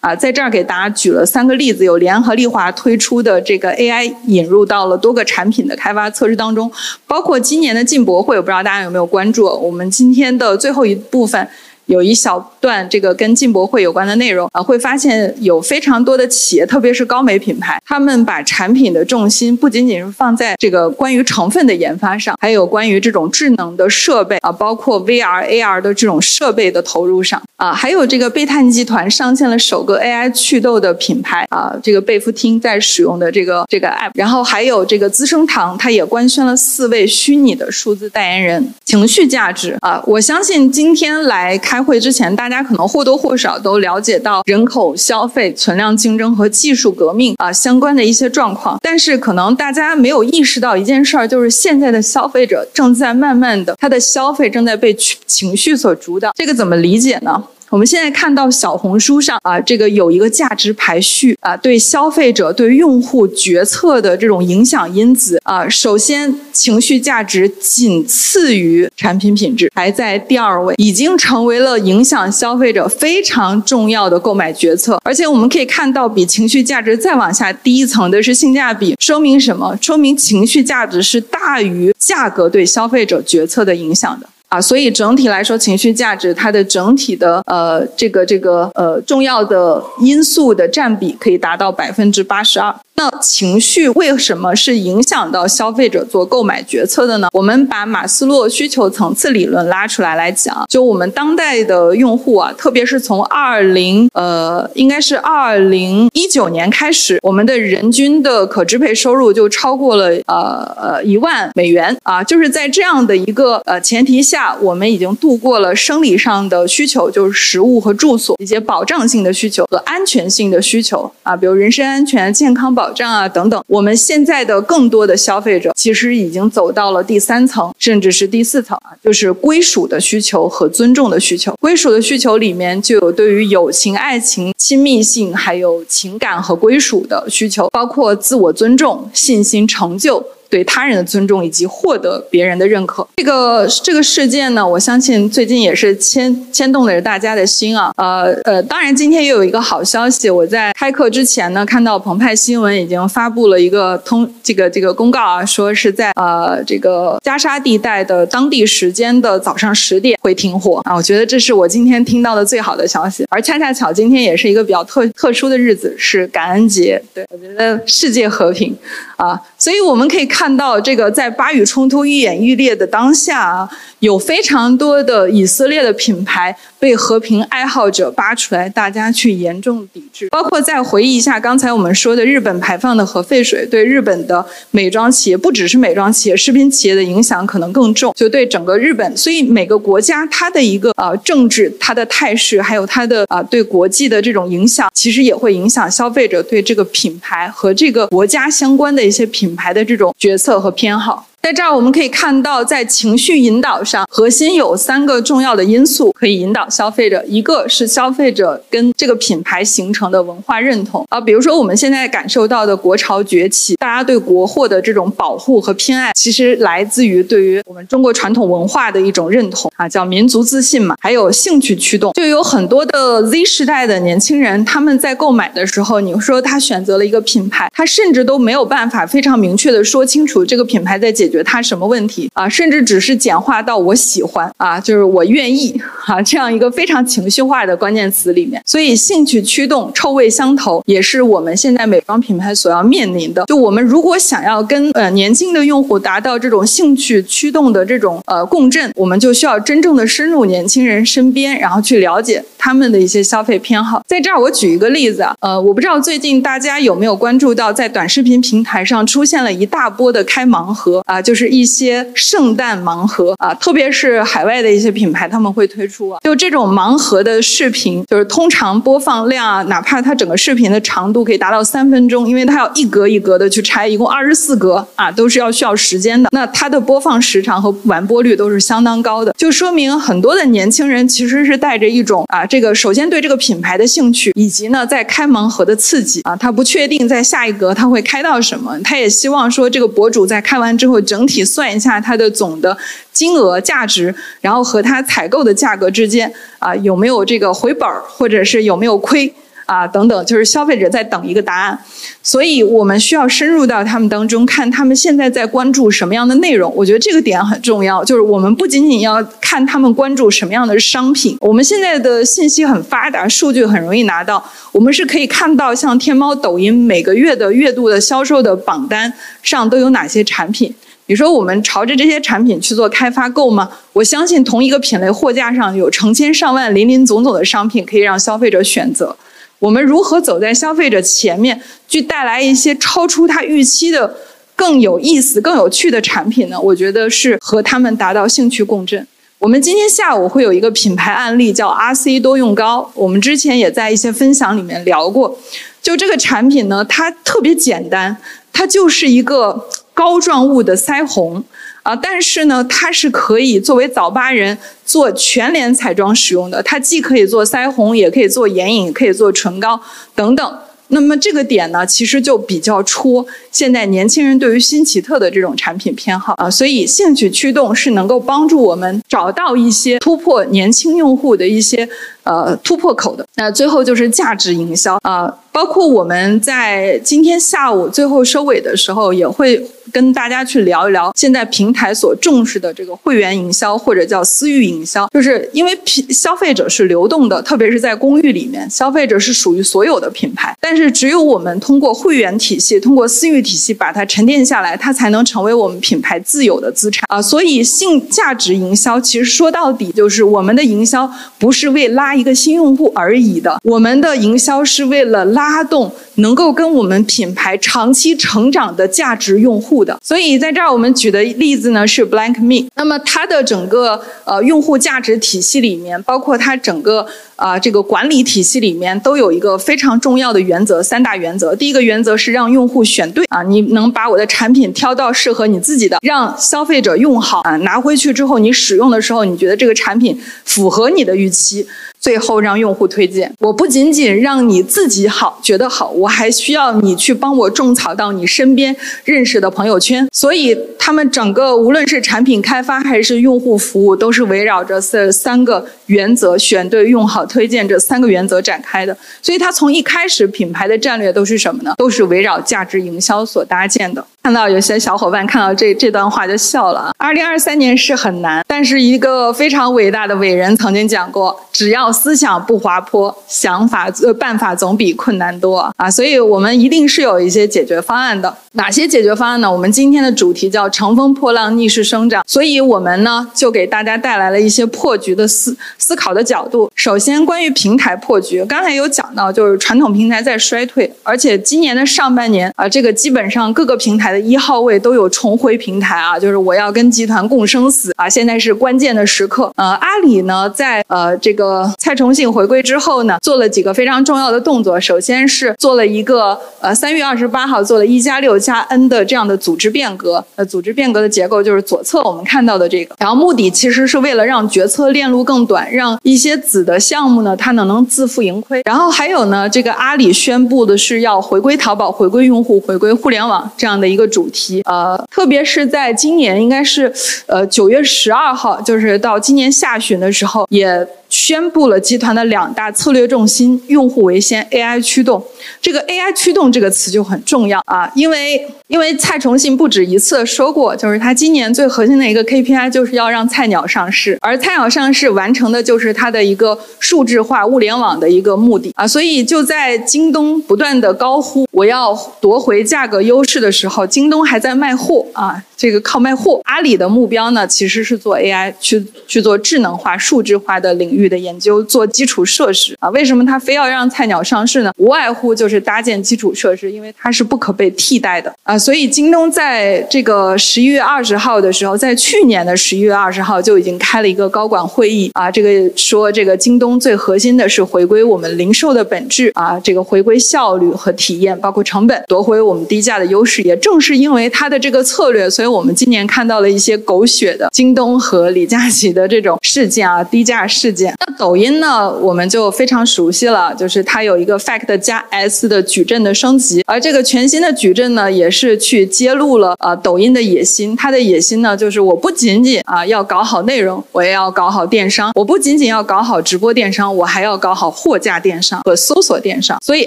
[0.00, 6.70] 啊，在这儿给大家举了三个例子，有联合利华推出的这个 AI 引入到了多个产品的开发测试当中，
[7.06, 9.46] 包括今年的进博会，我不知道大家有没有关注。
[9.46, 11.48] 我们今天的最后一部分。
[11.88, 41.77] 有一小段这个跟进博会有关的内容啊，会发现有非常多的企业，特别是高美品牌，他们把产品的重心不仅仅是放在这个关于成分的研发上，还有关于这种智能的设备啊，包括 VR、AR 的这种设备的投入上啊，还有这个贝泰尼集团上线了首个 AI 祛痘的品牌啊，这个贝夫汀在使用的这个这个 App，然后还有这个资生堂，它也官宣了四位虚拟的数字代言人，情绪价值啊，我相信今天来开。
[41.78, 54.92] 开会之前，大家可能或多或少都了解到人口消费、存量竞争和技术革命啊相关的一些状况，但是可能大家没有意识到一件事儿，就是现在的消费者正在慢慢的，他的消费正在被
[55.24, 56.32] 情绪所主导。
[56.34, 57.44] 这个怎么理解呢？
[57.70, 74.98] 我们现在看到小红书上啊，这个有一个价值排序啊，对消费者、对用户决策的这种影响因子啊，首先情绪价值仅次于产品品质，排在第二位，已经成为了影响消费者非常重要的购买决策。
[75.04, 79.76] 而且我们可以看到，比情绪价值再往下低一层的是性价比，说明什么？
[79.82, 84.26] 说明情绪价值是大于价格对消费者决策的影响的。
[84.48, 92.74] 啊，所以整体来说，情绪价值它的整体的呃这个这个呃重要的因素的占比可以达到百分之八十二。
[92.98, 97.28] 那情绪为什么是影响到消费者做购买决策的呢？
[97.32, 122.87] 我们把马斯洛需求层次理论拉出来来讲，就我们当代的用户啊，特别是从二零呃，应该是二零一九年开始，我们的人均的可支配收入就超过了呃呃一万美元啊，就是在这样的一个呃前提下，我们已经度过了生理上的需求，就是食物和住所一些保障性的需求和安全性的需求啊，比如人身安全、健康保。
[122.88, 131.54] 保障啊，等等，我们现在的更多的消费者其实已经走到了第三层，甚至是第四层啊，就是归属的需求和尊重的需求。
[131.60, 140.24] 归属的需求里面就有对于友情、爱情、亲密性，还有情感和归属的需求，包括自我尊重、信心、成就。
[140.48, 147.92] 对他人的尊重以及获得别人的认可，这个这个事件呢，我相信最近也是牵牵动着大家的心啊。
[147.96, 160.94] 呃呃，当然今天又有一个好消息，我在开课之前呢，看到澎湃新闻已经发布了一个通这个这个公告啊，说是在呃这个加沙地带的当地时间的早上十点会停火啊。
[160.94, 167.02] 我觉得这是我今天听到的最好的消息，而恰恰巧今天也是一个比较特特殊的日子，是感恩节。
[167.12, 168.74] 对我觉得世界和平
[169.18, 170.48] 啊，所以我们可以看。
[170.58, 173.68] 到这个在巴以冲突愈演愈烈的当下啊，
[174.00, 180.28] 有非常多的以色列的品牌被和平爱好者扒出来，大家去严重抵制。
[180.30, 189.16] 包括再回忆一下刚才我们说的日本排放的核废水，对日本的美妆企业，不只是美妆企业，食品企业的影响可能更重，就对整个日本。
[189.16, 200.14] 所以每个国家它的一个呃政治、它的态势，还有它的啊对国际的这种影响，其实也会影响消费者对这个品牌和这个国家相关的一些品牌的这种。
[200.18, 201.27] 决策和偏好。
[201.40, 207.24] 在这儿我们可以看到，在情绪引导上，核心有三个重要的因素可以引导消费者。
[207.26, 220.96] 一个是消费者跟这个品牌形成的文化认同啊，比如说我们现在感受到的国潮崛起，大家对国货的这种保护和偏爱，其实来自于对于我们中国传统文化的一种认同啊，叫民族自信嘛。
[221.00, 231.27] 还有兴趣驱动，就有很多的 Z 时代的年轻人，他们在购买的时候，你说他选择了一个品牌，他甚至都没有办法非常明确的说清楚这个品牌在解。
[231.28, 232.48] 解决它什么问题啊？
[232.48, 238.62] 甚至只是简化到我喜欢啊，就是我愿意啊，这样一个非常情绪化的关键词里面。
[238.64, 243.44] 所以兴趣驱动、臭味相投，也是我们现在美妆品牌所要面临的。
[243.44, 254.02] 就我们如果想要跟呃年轻的用户达到这种兴趣驱动的这种呃共振，我们就需要真正的深入年轻人身边，然后去了解他们的一些消费偏好。
[254.08, 261.17] 在这儿我举一个例子啊，呃，我不知道最近大家有没有关注到，在短视频平台上出现了一大波的开盲盒啊。
[261.20, 276.28] 就是一些圣诞盲盒啊，特别是海外的一些品牌，他们会推出啊，就这种盲盒的视频，就是通常播放量啊，哪怕它整个视频的长度可以达到三分钟，因为它要一格一格的去拆，一共二十四格啊，都是要需要时间的。
[276.32, 290.98] 那它的播放时长和完播率都是相当高的，就说明很多的年轻人其实是带着一种啊，这个首先对这个品牌的兴趣，以及呢在开盲盒的刺激啊，他不确定在下一格他会开到什么，他也希望说这个博主在开完之后。
[291.08, 292.76] 整体算一下它的总的
[293.12, 299.32] 金额价值，然后和它采购的价格之间啊有没有这个回本儿，或者是有没有亏
[299.64, 301.78] 啊等等，就是消费者在等一个答案。
[302.22, 306.70] 所以我们需要深入到他们当中，看他们现在在关注什么样的内容。
[306.76, 311.36] 我觉得这个点很重要，就是我们不仅仅要看他们关注什么样的商品。
[311.40, 314.42] 我们现在的信息很发达，数据很容易拿到，
[314.72, 320.74] 我们是可以看到像天猫、抖音每个月的月度的销售的榜单上都有哪些产品。
[321.08, 323.70] 你说我们朝着这些产品去做开发购吗？
[323.94, 329.16] 我相信同一个品类货架上有成千上万、林林总总的商品可以让消费者选择。
[329.58, 334.14] 我们如何走在消费者前面，去带来一些超出他预期的
[334.54, 336.60] 更有意思、更有趣的产品呢？
[336.60, 339.06] 我觉得是和他们达到兴趣共振。
[339.38, 342.92] 我们今天下午会有一个品牌案例，叫 RC 多用膏。
[342.94, 345.38] 我们之前也在一些分享里面聊过。
[345.80, 348.14] 就这个产品呢，它特别简单，
[348.52, 349.64] 它就是一个。
[349.98, 351.42] 膏状物的腮红
[351.82, 356.62] 啊，但是呢，它是可以作为早八人做全脸彩妆使用的。
[356.62, 359.80] 它既可以做腮红，也可以做眼影，可以做唇膏
[360.14, 360.58] 等等。
[360.90, 371.86] 那么这个点呢，其实就比较戳现在年轻人对于新奇特的这种产品偏好啊，所以兴趣驱动是能够帮助我们找到一些突破年轻用户的一些
[372.22, 373.26] 呃突破口的。
[373.34, 397.20] 那最后就是价值营销啊，包括我们在今天下午最后收尾的时候也会跟大家去聊一聊现在平台所重视的这个会员营销或者叫私域营销，就是因为品消费者是流动的，特别是在公寓里面，消费者是属于所有的品牌，但是只有我们通过会员体系，通过私域体系把它沉淀下来，它才能成为我们品牌自有的资产啊。
[397.20, 409.98] 所以性价值营销其实说到底就是我们的营销不是为拉一个新用户而已的，我们的营销是为了拉动能够跟我们品牌长期成长的价值用户的。
[410.04, 417.06] 所以在这儿我们举的例子呢是 Blank Me，那么它的整个呃用户价值体系里面，包括它整个。
[417.38, 421.54] 啊，这个管理体系里面都有一个非常重要的原则，三大原则。
[421.54, 431.64] 第一个原则是让用户选对啊，你能把我的产品挑到适合你自己的，让消费者用好啊，拿回去之后你使用的时候，你觉得这个产品符合你的预期。
[432.00, 438.74] 最后让用户推荐，我不仅仅让你自己好觉得好，我还需要你去帮我种草到你身边
[439.04, 440.06] 认识的朋友圈。
[440.12, 448.96] 所以他们整个无论是产品开发还是用户服务，都是围绕着这三个原则：选对、用好、推荐这三个原则展开的。
[449.20, 451.74] 所以它从一开始品牌的战略都是什么呢？
[451.76, 454.04] 都是围绕价值营销所搭建的。
[454.28, 456.92] 看到有些小伙伴看到这这段话就笑了！
[456.98, 465.90] 二零二三年是很难，但是一个非常伟大的伟人曾经讲过：只要思想不滑坡，想法呃办法总比困难多啊！
[465.90, 468.36] 所以我们一定是有一些解决方案的。
[468.52, 469.50] 哪些解决方案呢？
[469.50, 476.70] 我们今天的主题叫乘风破浪逆势生长，所以我们呢就给大家带来了一些破局的思思考的角度。
[476.74, 484.17] 首先，关于平台破局，刚才有讲到，就是传统平台在衰退，而且今年的上半年啊，这个基本上各个平台的。
[484.18, 488.08] 一号位都有重回平台啊，就是我要跟集团共生死啊！
[488.08, 489.52] 现在是关键的时刻。
[489.56, 494.80] 呃，阿里呢，在呃这个蔡崇信回归之后呢，做了几个非常重要的动作。
[494.80, 500.24] 首先是做了一个呃三月二十八号做了一加六加 N 的这样的组织变革。
[500.36, 508.62] 呃，组织变革的结构就是左侧我们看到的这个，然后目的其实是为了让决策链路更短，让一些子的项目呢它能能自负盈亏。
[508.64, 514.07] 然后还有呢，这个阿里宣布的是要回归淘宝、回归用户、回归互联网这样的一个。
[514.08, 516.92] 主题呃，特别是在今年，应该是
[517.26, 520.86] 呃九月十二号，就是到今年下旬的时候，也。
[521.08, 525.22] 宣布了集团的两大策略重心：用户为先，AI 驱动。
[525.60, 538.86] 这个 AI 驱动这个词就很重要啊，因为因为蔡崇信不止一次说过，就是他今年最核心的一个 KPI 就是要让菜鸟上市，而菜鸟上市完成的就是他的一个数字化物联网的一个目的啊。
[538.86, 545.42] 所以就在京东不断的高呼我要夺回价格优势的时候，京东还在卖货啊。
[545.56, 552.88] 这个靠卖货，阿里的目标呢，其实是做 AI 去去做智能化、数字化的领域域的研究，做基础设施啊。
[552.90, 554.72] 为什么他非要让菜鸟上市呢？
[554.76, 558.56] 无外乎就是搭建基础设施，因为它是不可被替代的啊。
[558.56, 565.30] 所以京东在这个十一月二十号的时候，在去年的十一月二十号就已经开了一个高管会议啊。
[565.30, 573.42] 这个说这个京东最核心的是回归我们零售的本质啊，这个回归效率和体验，包括成本，夺回我们低价的优势。
[573.42, 575.48] 也正是因为它的这个策略，所以。
[575.48, 580.87] 我们今年看到了一些狗血的京东和李佳琦的这种事件啊，低价事件。
[581.00, 590.76] 那抖音呢，我们就非常熟悉了，就是它有一个 Fact 加 S 的矩阵的升级，而这个全新的矩阵呢，也是去揭露了啊抖音的野心。
[590.76, 599.58] 它的野心呢，就是我不仅仅啊要搞好内容，我也要搞好电商；我不仅仅要搞好直播电商，我还要搞好货架电商和搜索电商。
[599.64, 599.84] 所以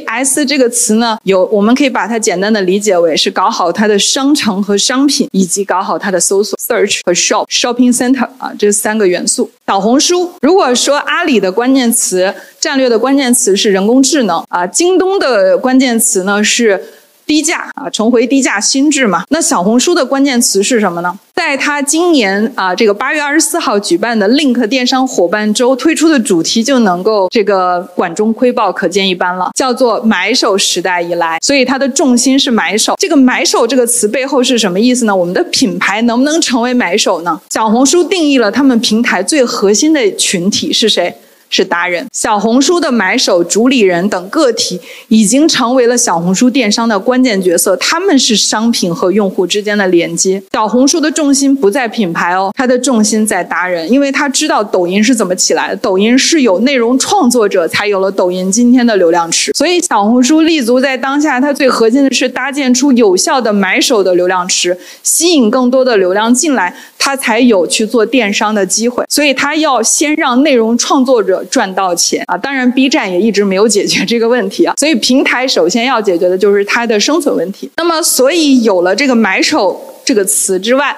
[0.05, 5.51] S 这个词呢，有我们可以把它简单的理解为是搞好它的商城和商品以。
[5.51, 9.51] 及搞好它的搜索 （search） 和 shop shopping center 啊，这三个元素。
[9.72, 16.78] 小红书，如果说阿里的关键词战略的关键词是人工智能啊，京东的关键词呢是。
[17.26, 19.24] 低价啊，重回低价心智嘛。
[19.30, 21.17] 那小红书的关键词是什么呢？
[21.34, 31.39] 在它今年啊，这个八月二十四号举办的 Link 电商伙伴周推出的主题就能够这个管中窥豹，可见一斑了，叫做买手时代以来。
[31.41, 32.93] 所以它的重心是买手。
[32.97, 35.15] 这个买手这个词背后是什么意思呢？
[35.15, 37.41] 我们的品牌能不能成为买手呢？
[37.49, 41.15] 小红书定义了他们平台最核心的群体是谁？
[41.51, 44.79] 是达人，小红书的买手、主理人等个体
[45.09, 47.75] 已经成为了小红书电商的关键角色。
[47.75, 50.41] 他们是商品和用户之间的连接。
[50.53, 55.75] 小红书的重心不在品牌哦，它的重心在达人，因为他知道抖音是怎么起来的。
[55.75, 59.51] 抖音是有内容创作者才有了抖音今天的流量池。
[59.51, 69.03] 所以小红书立足在当下，它最核心的是搭建出有效的买手的流量池，吸引更多的流量进来，它才有去做电商的机会。
[69.09, 71.40] 所以它要先让内容创作者。
[71.49, 72.37] 赚到钱啊！
[72.37, 74.73] 当然，B 站也一直没有解决这个问题啊。
[74.77, 77.69] 所以，平台首先要解决的就是它的生存问题。
[77.77, 80.95] 那么，所以有了这个买手这个词之外，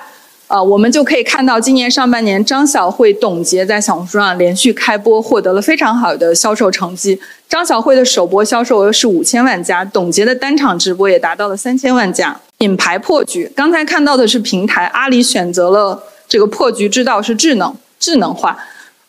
[0.48, 7.20] 啊，我们就可以看到今年上半年张小慧、董洁在小红书上连续开播，获得了非常好的销售成绩。
[7.50, 12.40] 张小慧的首播销售额是五千万加，董洁的单场直播也达到了三千万加。
[12.60, 18.58] 品牌破局，刚才看到的是平台，阿里选择了这个破局之道是智能、智能化，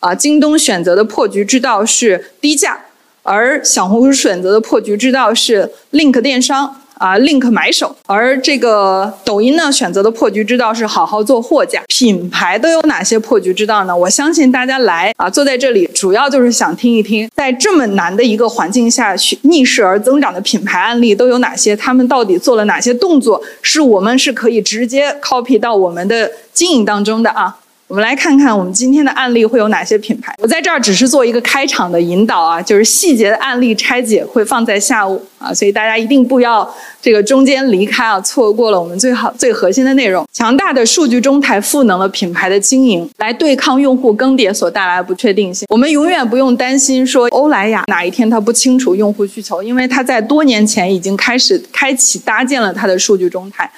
[0.05, 2.77] 啊，京东选择的破局之道是低价，
[3.23, 6.75] 而小红书选择的破局之道是 link 电商。
[6.97, 11.83] 啊，link 买手，而这个抖音呢选择的破局之道是好好做货架。
[11.89, 13.95] 品牌都有哪些破局之道呢？
[13.95, 21.75] 我相信大家来啊，坐在这里主要就是想听一听，在这么难的一个环境下去逆势而增长的品牌案例都有哪些？
[21.75, 23.43] 他们到底做了哪些动作？
[23.61, 27.57] 是我们是可以直接 copy 到我们的经营当中的啊。
[27.87, 30.33] 我们来看看我们今天的案例会有哪些品牌。
[30.39, 36.67] 我在这儿只是做一个开场的引导啊，就是细节的案例拆解会放在下午啊，所以大家一定不要
[36.99, 40.25] 这个中间离开啊，错过了我们最好最核心的内容。
[40.33, 45.67] 强大的数据中台赋能了品牌的经营，来对抗用户更迭所带来的不确定性。
[45.69, 53.69] 我们永远不用担心说欧莱雅哪一天它不清楚用户需求，因为它在多年前已经开始开启搭建了它的数据中台，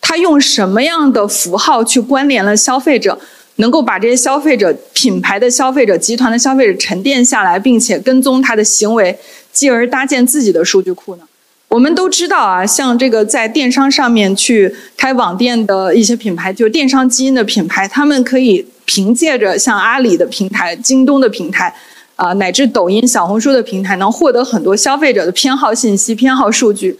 [0.00, 3.18] 它用什么样的符号去关联了消费者？
[3.60, 9.16] 能够把这些消费者品牌的消费者集团的消费者沉淀下来，并且跟踪他的行为，
[9.52, 11.22] 继而搭建自己的数据库呢？
[11.68, 21.72] 我们都知道啊，像这个在电商上面去开网店的一些品牌，就是电商基因的品牌，他们可以凭借着像阿里的平台、京东的平台，
[22.16, 26.98] 啊，乃至抖音、小红书的平台，能获得很多消费者的偏好信息、偏好数据。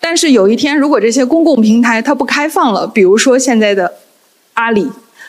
[0.00, 3.92] 但是有一天，如果这些公共平台它不开放了，比如说现在的
[4.54, 4.88] 阿里。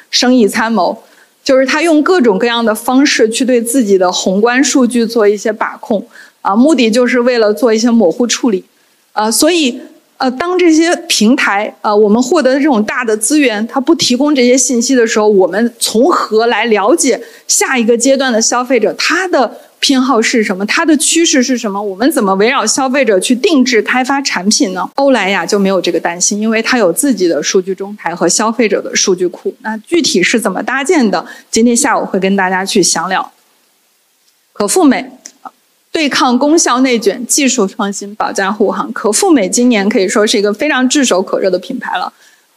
[0.09, 0.97] 生意参谋，
[1.43, 6.05] 就是他用各种各样的方式去对自己的宏观数据做一些把控，
[6.41, 8.63] 啊，目的就是为了做一些模糊处理，
[9.13, 9.79] 啊，所以，
[10.17, 19.51] 呃，当这些平台，啊，我们获得的这种大的资源，它不提供这些信息的时候，我们从何来了解下一个阶段的消费者他的？
[19.79, 20.65] 偏好是什么？
[20.65, 21.81] 它的趋势是什么？
[21.81, 24.89] 我们怎么围绕消费者去定制开发产品呢？
[24.95, 29.55] 欧莱雅就没有这个担心，因为它有自己的数据中台和消费者的数据库。
[29.61, 31.25] 那具体是怎么搭建的？
[31.49, 33.31] 今天下午会跟大家去详聊。
[34.51, 35.09] 可复美，
[35.91, 38.91] 对抗功效内卷，技术创新，保驾护航。
[38.91, 42.11] 可复美今年可以说是一个非常炙手可热的品牌了。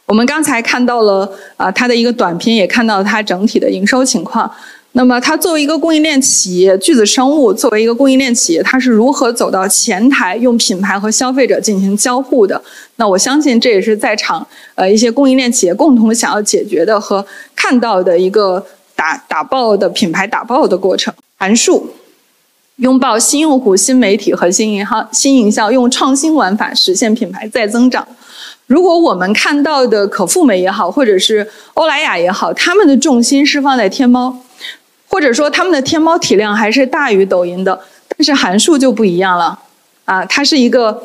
[0.05, 4.51] 我们刚才看到了啊，它的一个短片，也看到了它整体的营收情况。
[4.95, 12.61] 那么，它作为一个供应链企业，巨子生物作为一个供应链企业，它是如何走到前台，用品牌和消费者进行交互的？
[12.97, 17.25] 那我相信这也是在场呃一些供应链企业共同想要解决的和
[17.55, 18.63] 看到的一个
[18.95, 21.11] 打打爆的品牌打爆的过程。
[21.37, 21.89] 函数
[22.75, 28.07] 拥抱新用户、新媒体和新银行、新营销，用创新玩法实现品牌再增长。
[28.67, 34.37] 如果我们看到的可复美也好，或者是欧莱雅也好，他们的重心是放在天猫。
[35.13, 39.59] 或者说他们的天猫体量还是大于抖音的，但是函数就不一样了，
[40.05, 41.03] 啊，它是一个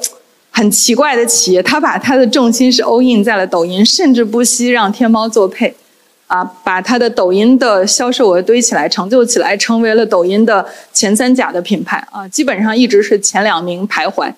[0.51, 5.75] 很奇怪的企业，它把它的重心是 all in 在了抖音，甚至不惜让天猫做配，
[6.27, 14.33] 啊，把它的抖音的销售额堆起来，成就起来，成为了抖音的前三甲的品牌，啊，基本上一直是前两名徘徊。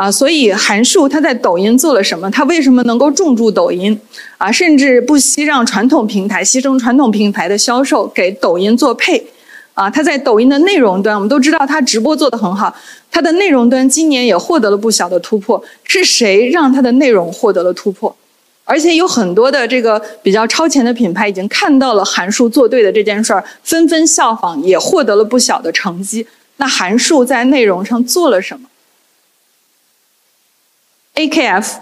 [0.00, 2.30] 啊，所以韩束他在抖音做了什么？
[2.30, 4.00] 他为什么能够重注抖音？
[4.38, 9.22] 啊，甚至不惜让传统平台牺牲传统平台的销售给抖音做配。
[9.74, 12.74] 啊，他在抖音的内容端，我们都知道他直播做得很好，
[13.10, 15.62] 他的内容端今年也获得了不小的突破。
[15.84, 18.16] 是谁让他的内容获得了突破？
[18.64, 26.26] 而且有很多的这个比较超前的品牌已经看到了韩束做对的这件事儿，纷纷效仿，也获得了不小的成绩。
[26.56, 28.66] 那韩束在内容上做了什么
[31.20, 31.74] ？AKF，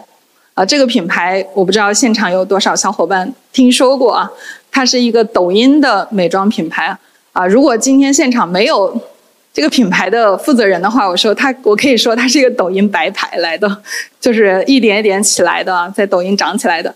[0.55, 4.29] 啊，这个品牌我不知道现场有多少小伙伴听说过啊？
[4.71, 6.97] 它是一个抖音的美妆品牌
[7.33, 7.47] 啊。
[7.47, 9.01] 如果今天现场没有
[9.53, 13.83] 这个品牌的负责人的话，我说它，我可以说它是一个抖音白牌来的，
[14.21, 16.93] 就是一点一点起来的，在抖音涨起来的。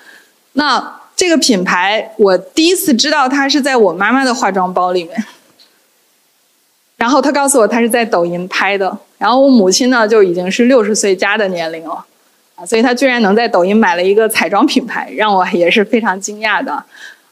[0.54, 5.24] 那这个品牌，我第一次知道它是在我妈妈的化妆包里面，
[6.96, 12.04] 然后她告诉我她是在抖音拍的，然后我母亲呢就已经是六十岁加的年龄了。
[12.66, 16.82] 所以他居然能在抖音买了一个彩妆品牌，让我也是非常惊讶的，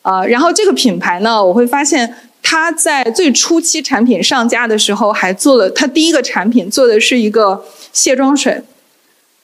[0.03, 8.63] 啊，然后这个品牌呢，我会发现他在最初期产品上架的时候，还做了他第一个产品做的是一个卸妆水、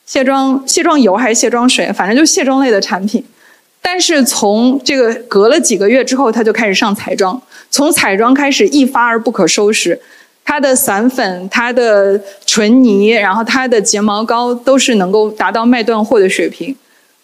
[0.05, 3.25] 卸妆卸妆油还是卸妆水，反正就卸妆类的产品。
[3.81, 10.01] 但是从这个隔了几个月之后，他就开始上彩妆，从彩妆开始一发而不可收拾。
[10.47, 16.75] 它的散粉、它的唇泥，然后它的睫毛膏都是能够达到卖断货的水平。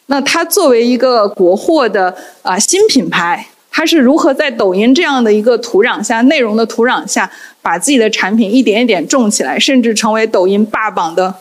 [0.06, 7.30] 那它作为一个国货的啊新品牌，它是如何在抖音这样的一个土壤下、内容的土壤下，
[7.62, 11.32] 把自己的产品一点一点种起来，甚至成为抖音霸榜的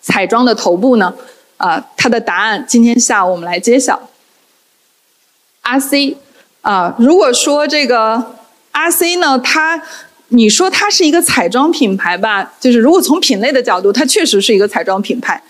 [0.00, 1.12] 彩妆的头部呢？
[1.56, 4.00] 啊，它的答案今天下午我们来揭晓。
[5.62, 6.16] R C
[6.62, 8.36] 啊，如果说这个
[8.70, 9.82] R C 呢，它
[10.32, 15.40] 你说它是一个彩妆品牌吧，就是如果从品类的角度，它确实是一个彩妆品牌。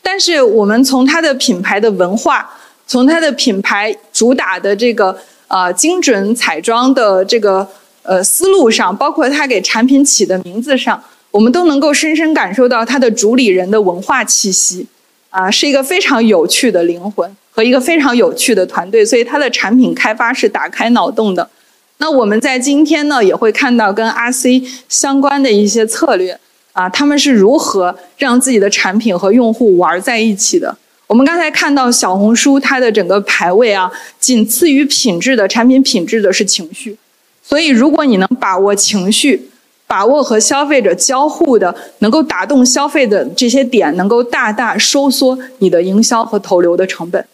[0.00, 2.48] 但是我们从它的品牌的文化，
[2.86, 5.16] 从它的品牌主打的这个
[5.48, 7.66] 呃精准彩妆的这个
[8.02, 14.86] 呃思路上，包括它给产品起的名字上，我们都能够深深感受到它的主理人的文化气息。
[15.30, 21.50] 啊，是一个非常有趣的灵魂和一个非常有趣的团队，所以它的产品开发是打开脑洞的。
[21.98, 26.38] 那我们在今天呢，也会看到跟 RC 相关的一些策略
[26.72, 30.76] 啊，他们是如何让自己的产品和用户玩在一起的。
[31.06, 36.96] 我们刚才看到小红书它的整个排位啊，仅次于品质的产品品质的是情绪，
[37.42, 39.50] 所以如果你能把握情绪。
[39.88, 47.26] 把握和消费者交互的，能够打动消费的这些点，能够大大收缩你的营销和投流的成本。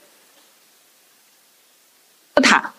[2.40, 2.73] 塔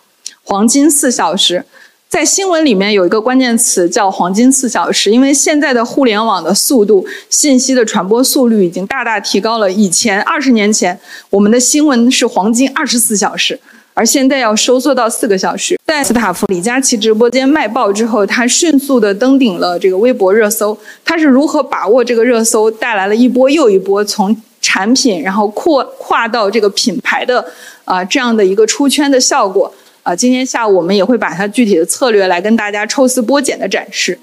[0.48, 1.64] 黄金四小时，
[2.08, 9.68] 在新闻里面有一个关键词叫黄金四小时，因为现在的互联网的速度、信息的传播速率已经大大提高了。
[9.68, 10.96] 以前二十年前，
[11.30, 13.58] 我们的新闻是黄金二十四小时。
[13.92, 15.76] 而现在要收缩到四个小时。
[15.84, 20.78] 在斯塔夫李佳琦直播间卖爆之后，他迅速的登顶了这个微博热搜。
[21.04, 27.44] 他是如何把握这个热搜，带来了一波又一波从产品然后扩跨到这个品牌的
[27.84, 29.72] 啊这样的一个出圈的效果
[30.06, 30.14] 啊？
[30.14, 34.16] 今天下午我们也会把它具体的策略来跟大家抽丝剥茧的展示。